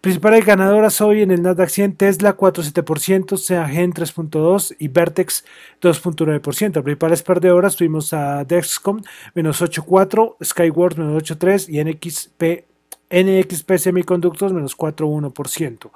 Principales 0.00 0.44
ganadoras 0.44 1.00
hoy 1.00 1.22
en 1.22 1.30
el 1.30 1.42
Nasdaq 1.42 1.68
100, 1.68 1.96
Tesla 1.96 2.36
4,7%, 2.36 3.36
Seagen 3.36 3.92
3,2% 3.92 4.76
y 4.78 4.88
Vertex 4.88 5.44
2,9%. 5.82 6.82
Principales 6.82 7.22
perdedoras 7.22 7.76
tuvimos 7.76 8.12
a 8.12 8.44
Dexcom 8.44 9.02
menos 9.34 9.60
8,4%, 9.60 10.36
Skyworth 10.42 10.96
menos 10.96 11.22
8,3% 11.22 11.68
y 11.68 11.84
NXP 11.84 12.75
NXP 13.10 13.78
Semiconductors 13.78 14.52
menos 14.52 14.76
4,1%. 14.76 15.90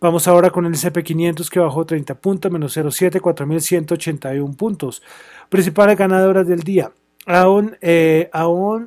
Vamos 0.00 0.28
ahora 0.28 0.50
con 0.50 0.66
el 0.66 0.72
SP500 0.72 1.48
que 1.48 1.60
bajó 1.60 1.86
30 1.86 2.14
puntos, 2.16 2.50
menos 2.50 2.76
0,7, 2.76 3.20
4.181 3.20 4.56
puntos. 4.56 5.02
Principales 5.48 5.96
ganadoras 5.96 6.46
del 6.46 6.62
día. 6.62 6.90
Aún, 7.26 7.76
eh, 7.80 8.30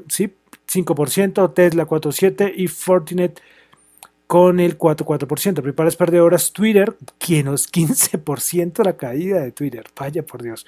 sí, 0.08 0.34
5%, 0.68 1.54
Tesla 1.54 1.86
4,7 1.86 2.54
y 2.56 2.68
Fortinet 2.68 3.42
con 4.28 4.60
el 4.60 4.78
4,4%. 4.78 5.62
Principales 5.62 5.96
perdedoras 5.96 6.54
Twitter, 6.54 6.96
quien 7.18 7.48
es 7.48 7.72
15% 7.72 8.84
la 8.84 8.96
caída 8.96 9.42
de 9.42 9.52
Twitter. 9.52 9.86
Vaya 9.98 10.24
por 10.24 10.44
Dios. 10.44 10.66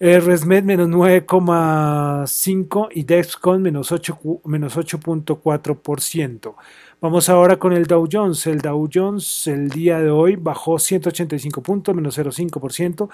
Resmed 0.00 0.64
menos 0.64 0.88
9,5 0.88 2.88
y 2.92 3.04
Dexcon 3.04 3.62
menos 3.62 3.92
8.4%. 3.92 6.54
Vamos 7.00 7.28
ahora 7.28 7.56
con 7.58 7.72
el 7.72 7.86
Dow 7.86 8.08
Jones. 8.10 8.46
El 8.46 8.60
Dow 8.60 8.88
Jones 8.92 9.46
el 9.46 9.68
día 9.68 10.00
de 10.00 10.10
hoy 10.10 10.34
bajó 10.36 10.78
185 10.78 11.62
puntos, 11.62 11.94
menos 11.94 12.18
0,5%. 12.18 13.08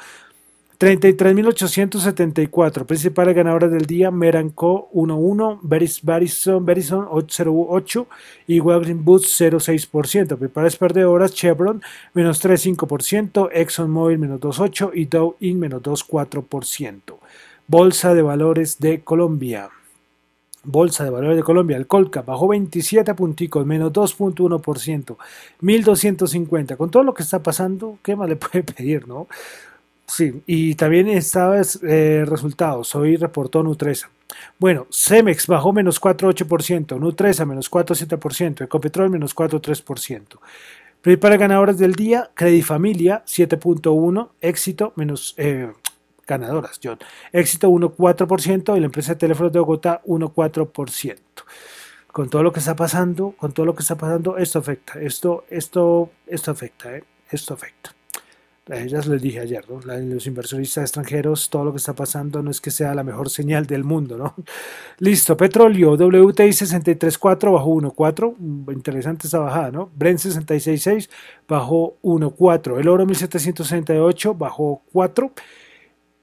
33.874. 0.80 2.86
Principales 2.86 3.36
ganadoras 3.36 3.70
del 3.70 3.84
día: 3.84 4.10
Meranco 4.10 4.88
1.1, 4.94 5.58
Verizon, 5.62 6.64
Verizon 6.64 7.04
8.08 7.04 8.06
y 8.46 8.60
Walgreens 8.60 9.04
Boots 9.04 9.38
0.6%. 9.38 10.38
Principales 10.38 10.76
perdedoras: 10.76 11.34
Chevron 11.34 11.82
menos 12.14 12.42
3.5%, 12.42 13.50
ExxonMobil 13.52 14.18
menos 14.18 14.40
2.8 14.40 14.92
y 14.94 15.04
Dow 15.04 15.36
Inc. 15.40 15.58
menos 15.58 15.82
2.4%. 15.82 17.18
Bolsa 17.66 18.14
de 18.14 18.22
Valores 18.22 18.78
de 18.78 19.02
Colombia. 19.02 19.68
Bolsa 20.64 21.04
de 21.04 21.10
Valores 21.10 21.36
de 21.36 21.42
Colombia, 21.42 21.76
el 21.76 21.86
Colca 21.86 22.22
bajó 22.22 22.48
27 22.48 23.14
punticos, 23.14 23.64
menos 23.64 23.92
2.1%, 23.92 25.16
1250. 25.60 26.76
Con 26.76 26.90
todo 26.90 27.02
lo 27.02 27.14
que 27.14 27.22
está 27.22 27.42
pasando, 27.42 27.98
¿qué 28.02 28.16
más 28.16 28.28
le 28.28 28.36
puede 28.36 28.62
pedir, 28.62 29.06
no? 29.06 29.26
Sí, 30.10 30.42
y 30.44 30.74
también 30.74 31.08
estaba 31.08 31.60
eh, 31.60 32.24
resultados. 32.26 32.96
Hoy 32.96 33.14
reportó 33.14 33.62
Nutresa. 33.62 34.10
Bueno, 34.58 34.88
Cemex 34.90 35.46
bajó 35.46 35.72
menos 35.72 36.00
4,8%, 36.00 36.98
Nutresa 36.98 37.46
menos 37.46 37.70
4,7%, 37.70 38.64
Ecopetrol 38.64 39.08
menos 39.08 39.36
4,3%. 39.36 40.40
Principales 41.00 41.38
ganadoras 41.38 41.78
del 41.78 41.94
día, 41.94 42.28
Credifamilia 42.34 43.22
7.1, 43.24 44.30
Éxito 44.40 44.92
menos 44.96 45.34
eh, 45.36 45.70
ganadoras, 46.26 46.80
John. 46.82 46.98
Éxito 47.32 47.70
1.4% 47.70 48.76
y 48.76 48.80
la 48.80 48.86
empresa 48.86 49.12
de 49.12 49.20
teléfonos 49.20 49.52
de 49.52 49.60
Bogotá 49.60 50.02
1.4%. 50.06 51.18
Con 52.08 52.28
todo 52.28 52.42
lo 52.42 52.52
que 52.52 52.58
está 52.58 52.74
pasando, 52.74 53.36
con 53.38 53.52
todo 53.52 53.64
lo 53.64 53.76
que 53.76 53.82
está 53.82 53.96
pasando, 53.96 54.38
esto 54.38 54.58
afecta, 54.58 55.00
esto, 55.00 55.44
esto, 55.50 56.10
esto 56.26 56.50
afecta, 56.50 56.96
¿eh? 56.96 57.04
esto 57.30 57.54
afecta 57.54 57.94
ya 58.70 59.00
les 59.00 59.20
dije 59.20 59.40
ayer, 59.40 59.64
¿no? 59.68 59.80
los 59.80 60.26
inversionistas 60.26 60.84
extranjeros, 60.84 61.50
todo 61.50 61.64
lo 61.64 61.72
que 61.72 61.78
está 61.78 61.92
pasando 61.94 62.42
no 62.42 62.50
es 62.50 62.60
que 62.60 62.70
sea 62.70 62.94
la 62.94 63.02
mejor 63.02 63.28
señal 63.28 63.66
del 63.66 63.84
mundo, 63.84 64.16
¿no? 64.16 64.34
Listo, 64.98 65.36
petróleo, 65.36 65.94
WTI 65.94 66.50
63.4 66.50 67.52
bajó 67.52 67.74
1.4, 67.74 68.72
interesante 68.72 69.26
esa 69.26 69.40
bajada, 69.40 69.70
¿no? 69.70 69.90
Brent 69.96 70.20
66.6 70.20 71.08
bajó 71.48 71.96
1.4, 72.02 72.78
el 72.78 72.88
oro 72.88 73.06
1768 73.06 74.34
bajó 74.34 74.82
4, 74.92 75.32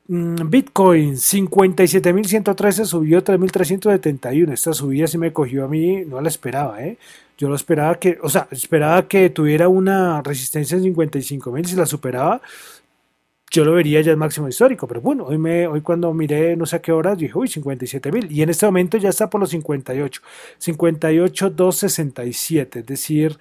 mm, 0.07 0.35
Bitcoin 0.49 1.15
57.113 1.15 2.85
subió 2.85 3.23
3.371, 3.23 4.53
esta 4.53 4.73
subida 4.73 5.07
sí 5.07 5.17
me 5.17 5.33
cogió 5.33 5.65
a 5.65 5.67
mí, 5.67 6.05
no 6.05 6.21
la 6.21 6.29
esperaba, 6.29 6.81
¿eh? 6.81 6.97
Yo 7.37 7.49
lo 7.49 7.55
esperaba 7.55 7.99
que, 7.99 8.17
o 8.21 8.29
sea, 8.29 8.47
esperaba 8.51 9.07
que 9.07 9.29
tuviera 9.29 9.69
una 9.69 10.21
resistencia 10.23 10.75
en 10.75 10.83
55 10.83 11.51
mil. 11.51 11.65
Si 11.65 11.75
la 11.75 11.85
superaba, 11.85 12.41
yo 13.51 13.63
lo 13.63 13.73
vería 13.73 14.01
ya 14.01 14.11
el 14.11 14.17
máximo 14.17 14.47
histórico. 14.47 14.87
Pero 14.87 15.01
bueno, 15.01 15.25
hoy, 15.25 15.37
me, 15.37 15.67
hoy 15.67 15.81
cuando 15.81 16.11
miré 16.13 16.55
no 16.55 16.65
sé 16.65 16.77
a 16.77 16.81
qué 16.81 16.91
horas, 16.91 17.17
dije, 17.17 17.37
uy, 17.37 17.47
57 17.47 18.11
mil. 18.11 18.31
Y 18.31 18.41
en 18.41 18.49
este 18.49 18.65
momento 18.65 18.97
ya 18.97 19.09
está 19.09 19.29
por 19.29 19.39
los 19.39 19.51
58. 19.51 20.21
58, 20.57 21.49
267. 21.51 22.79
Es 22.79 22.85
decir, 22.85 23.37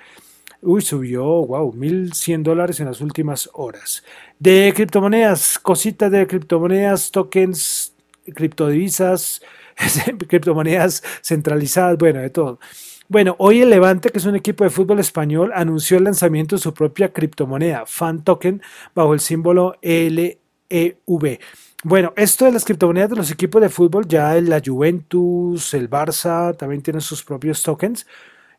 uy, 0.61 0.83
subió, 0.83 1.25
wow, 1.25 1.73
1100 1.73 2.43
dólares 2.43 2.81
en 2.81 2.87
las 2.87 3.01
últimas 3.01 3.49
horas. 3.55 4.05
De 4.39 4.73
criptomonedas, 4.77 5.59
cositas 5.59 6.11
de 6.11 6.27
criptomonedas, 6.27 7.11
tokens, 7.11 7.95
criptodivisas, 8.35 9.41
criptomonedas 10.29 11.03
centralizadas, 11.23 11.97
bueno, 11.99 12.21
de 12.21 12.31
todo. 12.31 12.59
Bueno, 13.09 13.37
hoy 13.39 13.61
el 13.61 13.71
Levante, 13.71 14.11
que 14.11 14.19
es 14.19 14.25
un 14.25 14.35
equipo 14.35 14.65
de 14.65 14.71
fútbol 14.71 14.99
español, 14.99 15.53
anunció 15.55 15.97
el 15.97 16.05
lanzamiento 16.05 16.57
de 16.57 16.63
su 16.63 16.75
propia 16.75 17.13
criptomoneda, 17.13 17.85
Fan 17.87 18.25
Token, 18.25 18.61
bajo 18.97 19.15
el 19.15 19.21
símbolo 19.21 19.77
LEV. 19.81 21.39
Bueno, 21.85 22.13
esto 22.17 22.47
de 22.47 22.53
las 22.53 22.65
criptomonedas 22.65 23.11
de 23.11 23.17
los 23.17 23.31
equipos 23.31 23.63
de 23.63 23.69
fútbol, 23.69 24.09
ya 24.09 24.35
la 24.41 24.61
Juventus, 24.65 25.73
el 25.75 25.89
Barça, 25.89 26.57
también 26.57 26.83
tienen 26.83 27.01
sus 27.01 27.23
propios 27.23 27.63
tokens. 27.63 28.09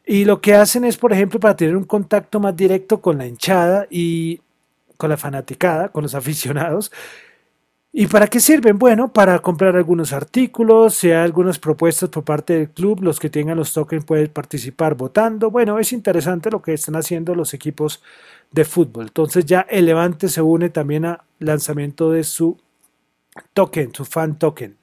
Y 0.05 0.23
lo 0.23 0.39
que 0.39 0.53
hacen 0.53 0.85
es, 0.85 0.95
por 0.95 1.11
ejemplo, 1.11 1.41
para 1.41 1.57
tener 1.57 1.75
un 1.75 1.83
contacto 1.83 2.39
más 2.39 2.55
directo 2.55 3.01
con 3.01 3.17
la 3.17 3.27
hinchada 3.27 3.85
y 3.89 4.39
con 4.95 5.09
la 5.09 5.17
fanaticada, 5.17 5.89
con 5.89 6.03
los 6.03 6.15
aficionados, 6.15 6.91
¿Y 7.91 8.05
para 8.07 8.27
qué 8.27 8.39
sirven? 8.39 8.77
Bueno, 8.77 9.11
para 9.11 9.39
comprar 9.39 9.75
algunos 9.75 10.13
artículos, 10.13 10.93
si 10.93 11.07
hay 11.09 11.23
algunas 11.23 11.57
propuestas 11.57 12.09
por 12.09 12.23
parte 12.23 12.53
del 12.53 12.69
club, 12.69 13.01
los 13.01 13.19
que 13.19 13.29
tengan 13.29 13.57
los 13.57 13.73
tokens 13.73 14.05
pueden 14.05 14.27
participar 14.27 14.95
votando. 14.95 15.49
Bueno, 15.49 15.79
es 15.79 15.93
interesante 15.93 16.51
lo 16.51 16.61
que 16.61 16.73
están 16.73 16.95
haciendo 16.95 17.33
los 17.33 17.53
equipos 17.53 18.03
de 18.51 18.65
fútbol. 18.65 19.05
Entonces 19.07 19.45
ya 19.45 19.61
el 19.69 19.85
Levante 19.85 20.27
se 20.27 20.41
une 20.41 20.69
también 20.69 21.05
al 21.05 21.21
lanzamiento 21.39 22.11
de 22.11 22.23
su 22.23 22.57
token, 23.53 23.93
su 23.93 24.05
fan 24.05 24.37
token. 24.37 24.77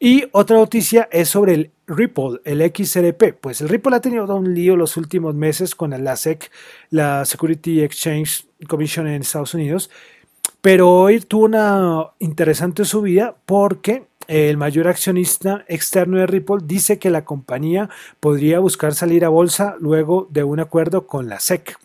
Y 0.00 0.24
otra 0.32 0.56
noticia 0.56 1.08
es 1.12 1.28
sobre 1.28 1.54
el 1.54 1.70
Ripple, 1.86 2.40
el 2.44 2.60
XRP. 2.62 3.34
Pues 3.40 3.60
el 3.60 3.68
Ripple 3.68 3.96
ha 3.96 4.00
tenido 4.00 4.34
un 4.34 4.54
lío 4.54 4.76
los 4.76 4.96
últimos 4.96 5.34
meses 5.34 5.74
con 5.74 5.90
la 5.90 6.16
SEC, 6.16 6.50
la 6.90 7.24
Security 7.24 7.82
Exchange 7.82 8.46
Commission 8.66 9.06
en 9.06 9.22
Estados 9.22 9.54
Unidos 9.54 9.90
pero 10.60 10.90
hoy 10.90 11.20
tuvo 11.20 11.44
una 11.44 12.10
interesante 12.18 12.84
subida 12.84 13.36
porque 13.46 14.06
el 14.28 14.56
mayor 14.56 14.88
accionista 14.88 15.64
externo 15.68 16.18
de 16.18 16.26
Ripple 16.26 16.58
dice 16.64 16.98
que 16.98 17.10
la 17.10 17.24
compañía 17.24 17.88
podría 18.18 18.58
buscar 18.58 18.94
salir 18.94 19.24
a 19.24 19.28
bolsa 19.28 19.76
luego 19.78 20.26
de 20.30 20.42
un 20.42 20.60
acuerdo 20.60 21.06
con 21.06 21.28
la 21.28 21.38
SEC. 21.38 21.78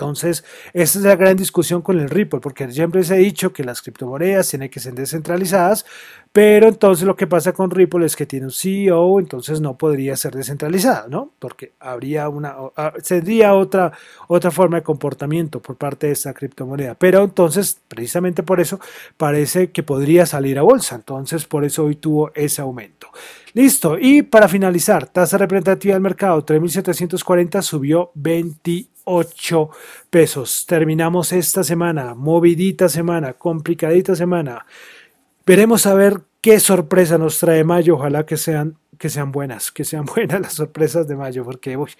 Entonces, 0.00 0.44
esa 0.72 0.98
es 0.98 1.04
la 1.04 1.14
gran 1.14 1.36
discusión 1.36 1.82
con 1.82 2.00
el 2.00 2.08
Ripple, 2.08 2.40
porque 2.40 2.70
siempre 2.72 3.04
se 3.04 3.12
ha 3.12 3.18
dicho 3.18 3.52
que 3.52 3.64
las 3.64 3.82
criptomonedas 3.82 4.48
tienen 4.48 4.70
que 4.70 4.80
ser 4.80 4.94
descentralizadas, 4.94 5.84
pero 6.32 6.68
entonces 6.68 7.06
lo 7.06 7.16
que 7.16 7.26
pasa 7.26 7.52
con 7.52 7.70
Ripple 7.70 8.06
es 8.06 8.16
que 8.16 8.24
tiene 8.24 8.46
un 8.46 8.52
CEO, 8.52 9.20
entonces 9.20 9.60
no 9.60 9.76
podría 9.76 10.16
ser 10.16 10.34
descentralizada, 10.34 11.06
¿no? 11.08 11.32
Porque 11.38 11.72
habría 11.78 12.30
una, 12.30 12.56
sería 13.02 13.52
otra, 13.52 13.92
otra 14.26 14.50
forma 14.50 14.78
de 14.78 14.84
comportamiento 14.84 15.60
por 15.60 15.76
parte 15.76 16.06
de 16.06 16.14
esta 16.14 16.32
criptomoneda. 16.32 16.94
Pero 16.94 17.22
entonces, 17.22 17.78
precisamente 17.86 18.42
por 18.42 18.58
eso, 18.58 18.80
parece 19.18 19.70
que 19.70 19.82
podría 19.82 20.24
salir 20.24 20.58
a 20.58 20.62
bolsa. 20.62 20.94
Entonces, 20.94 21.44
por 21.44 21.66
eso 21.66 21.84
hoy 21.84 21.96
tuvo 21.96 22.30
ese 22.34 22.62
aumento. 22.62 23.08
Listo. 23.52 23.98
Y 23.98 24.22
para 24.22 24.48
finalizar, 24.48 25.08
tasa 25.08 25.36
representativa 25.36 25.94
del 25.94 26.02
mercado, 26.02 26.46
3.740 26.46 27.60
subió 27.60 28.12
20 28.14 28.86
8 29.04 29.70
pesos. 30.10 30.66
Terminamos 30.66 31.32
esta 31.32 31.64
semana, 31.64 32.14
movidita 32.14 32.88
semana, 32.88 33.34
complicadita 33.34 34.14
semana. 34.14 34.66
Veremos 35.46 35.86
a 35.86 35.94
ver 35.94 36.20
qué 36.40 36.60
sorpresa 36.60 37.18
nos 37.18 37.38
trae 37.38 37.64
mayo. 37.64 37.96
Ojalá 37.96 38.26
que 38.26 38.36
sean 38.36 38.76
que 39.00 39.08
sean 39.08 39.32
buenas, 39.32 39.72
que 39.72 39.84
sean 39.84 40.04
buenas 40.14 40.40
las 40.40 40.52
sorpresas 40.52 41.08
de 41.08 41.16
mayo, 41.16 41.44
porque 41.44 41.76
uy, 41.76 41.90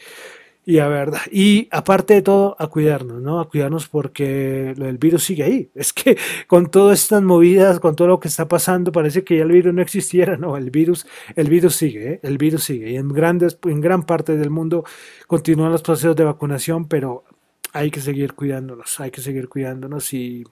y 0.70 0.78
a 0.78 0.86
verdad, 0.86 1.18
y 1.32 1.66
aparte 1.72 2.14
de 2.14 2.22
todo, 2.22 2.54
a 2.60 2.68
cuidarnos, 2.68 3.20
¿no? 3.20 3.40
A 3.40 3.48
cuidarnos 3.48 3.88
porque 3.88 4.72
lo 4.76 4.86
del 4.86 4.98
virus 4.98 5.24
sigue 5.24 5.42
ahí. 5.42 5.70
Es 5.74 5.92
que 5.92 6.16
con 6.46 6.70
todas 6.70 7.00
estas 7.02 7.22
movidas, 7.22 7.80
con 7.80 7.96
todo 7.96 8.06
lo 8.06 8.20
que 8.20 8.28
está 8.28 8.46
pasando, 8.46 8.92
parece 8.92 9.24
que 9.24 9.36
ya 9.36 9.42
el 9.42 9.50
virus 9.50 9.74
no 9.74 9.82
existiera, 9.82 10.36
no, 10.36 10.56
el 10.56 10.70
virus, 10.70 11.08
el 11.34 11.48
virus 11.48 11.74
sigue, 11.74 12.12
¿eh? 12.12 12.20
el 12.22 12.38
virus 12.38 12.62
sigue. 12.64 12.90
Y 12.90 12.96
en 12.96 13.08
grandes, 13.08 13.58
en 13.64 13.80
gran 13.80 14.04
parte 14.04 14.36
del 14.36 14.50
mundo 14.50 14.84
continúan 15.26 15.72
los 15.72 15.82
procesos 15.82 16.14
de 16.14 16.22
vacunación, 16.22 16.86
pero 16.86 17.24
hay 17.72 17.90
que 17.90 18.00
seguir 18.00 18.34
cuidándonos, 18.34 19.00
hay 19.00 19.10
que 19.10 19.22
seguir 19.22 19.48
cuidándonos 19.48 20.12
y 20.14 20.44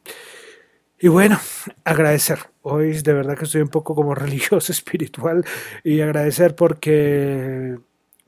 y 1.00 1.06
bueno, 1.06 1.38
agradecer. 1.84 2.40
Hoy 2.62 3.00
de 3.02 3.12
verdad 3.12 3.38
que 3.38 3.44
estoy 3.44 3.60
un 3.62 3.68
poco 3.68 3.94
como 3.94 4.14
religioso, 4.16 4.72
espiritual 4.72 5.44
y 5.84 6.00
agradecer 6.00 6.56
porque 6.56 7.78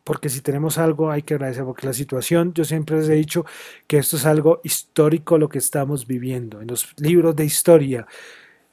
porque 0.04 0.28
si 0.28 0.40
tenemos 0.40 0.78
algo 0.78 1.10
hay 1.10 1.22
que 1.22 1.34
agradecer, 1.34 1.64
porque 1.64 1.86
la 1.86 1.92
situación, 1.92 2.52
yo 2.54 2.64
siempre 2.64 2.98
les 2.98 3.08
he 3.08 3.14
dicho 3.14 3.44
que 3.86 3.98
esto 3.98 4.16
es 4.16 4.26
algo 4.26 4.60
histórico 4.64 5.38
lo 5.38 5.48
que 5.48 5.58
estamos 5.58 6.06
viviendo. 6.06 6.60
En 6.60 6.68
los 6.68 6.94
libros 6.98 7.36
de 7.36 7.44
historia 7.44 8.06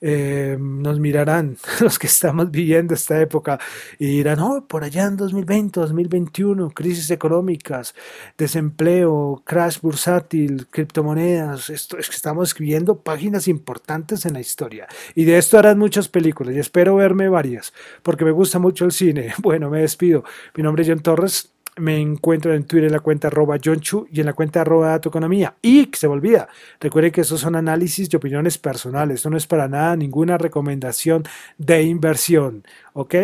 eh, 0.02 0.58
nos 0.60 1.00
mirarán 1.00 1.58
los 1.82 1.98
que 1.98 2.08
estamos 2.08 2.52
viviendo 2.52 2.94
esta 2.94 3.20
época 3.20 3.60
y 3.98 4.08
dirán, 4.08 4.40
oh, 4.40 4.66
por 4.68 4.84
allá 4.84 5.06
en 5.06 5.18
2020, 5.18 5.80
2021, 5.80 6.70
crisis 6.72 7.10
económicas, 7.12 7.96
desempleo, 8.38 9.42
crash 9.46 9.80
bursátil, 9.82 10.68
criptomonedas, 10.68 11.70
esto 11.70 11.98
es 11.98 12.10
que 12.10 12.16
estamos 12.16 12.50
escribiendo 12.50 13.00
páginas 13.00 13.48
importantes 13.48 14.26
en 14.26 14.34
la 14.34 14.40
historia 14.40 14.88
y 15.16 15.26
de 15.26 15.38
esto 15.38 15.58
harán 15.58 15.80
muchas 15.80 16.08
películas 16.08 16.56
y 16.56 16.60
espero 16.60 16.96
verme 16.96 17.30
varias 17.30 17.74
porque 18.04 18.26
me 18.26 18.32
gusta 18.32 18.60
mucho 18.60 18.86
el 18.86 18.92
cine. 18.92 19.34
Bueno, 19.48 19.70
me 19.70 19.80
despido. 19.80 20.26
Mi 20.56 20.64
nombre 20.64 20.84
es 20.84 20.90
John 20.90 21.00
Torres 21.00 21.52
me 21.78 22.00
encuentro 22.00 22.54
en 22.54 22.66
Twitter 22.66 22.88
en 22.88 22.94
la 22.94 23.00
cuenta 23.00 23.28
arroba 23.28 23.60
Chu 23.60 24.08
y 24.12 24.20
en 24.20 24.26
la 24.26 24.34
cuenta 24.34 24.62
arroba 24.62 24.96
economía. 24.96 25.56
Y 25.62 25.90
se 25.94 26.08
me 26.08 26.14
olvida, 26.14 26.50
recuerden 26.80 27.12
que 27.12 27.22
estos 27.22 27.42
son 27.42 27.56
análisis 27.56 28.10
de 28.10 28.18
opiniones 28.18 28.58
personales, 28.58 29.16
esto 29.16 29.30
no 29.30 29.38
es 29.38 29.48
para 29.48 29.68
nada 29.68 29.96
ninguna 29.96 30.38
recomendación 30.38 31.24
de 31.58 31.84
inversión, 31.84 32.64
¿ok? 32.94 33.16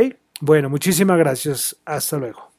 Bueno, 0.41 0.69
muchísimas 0.69 1.17
gracias, 1.17 1.75
hasta 1.85 2.17
luego. 2.17 2.52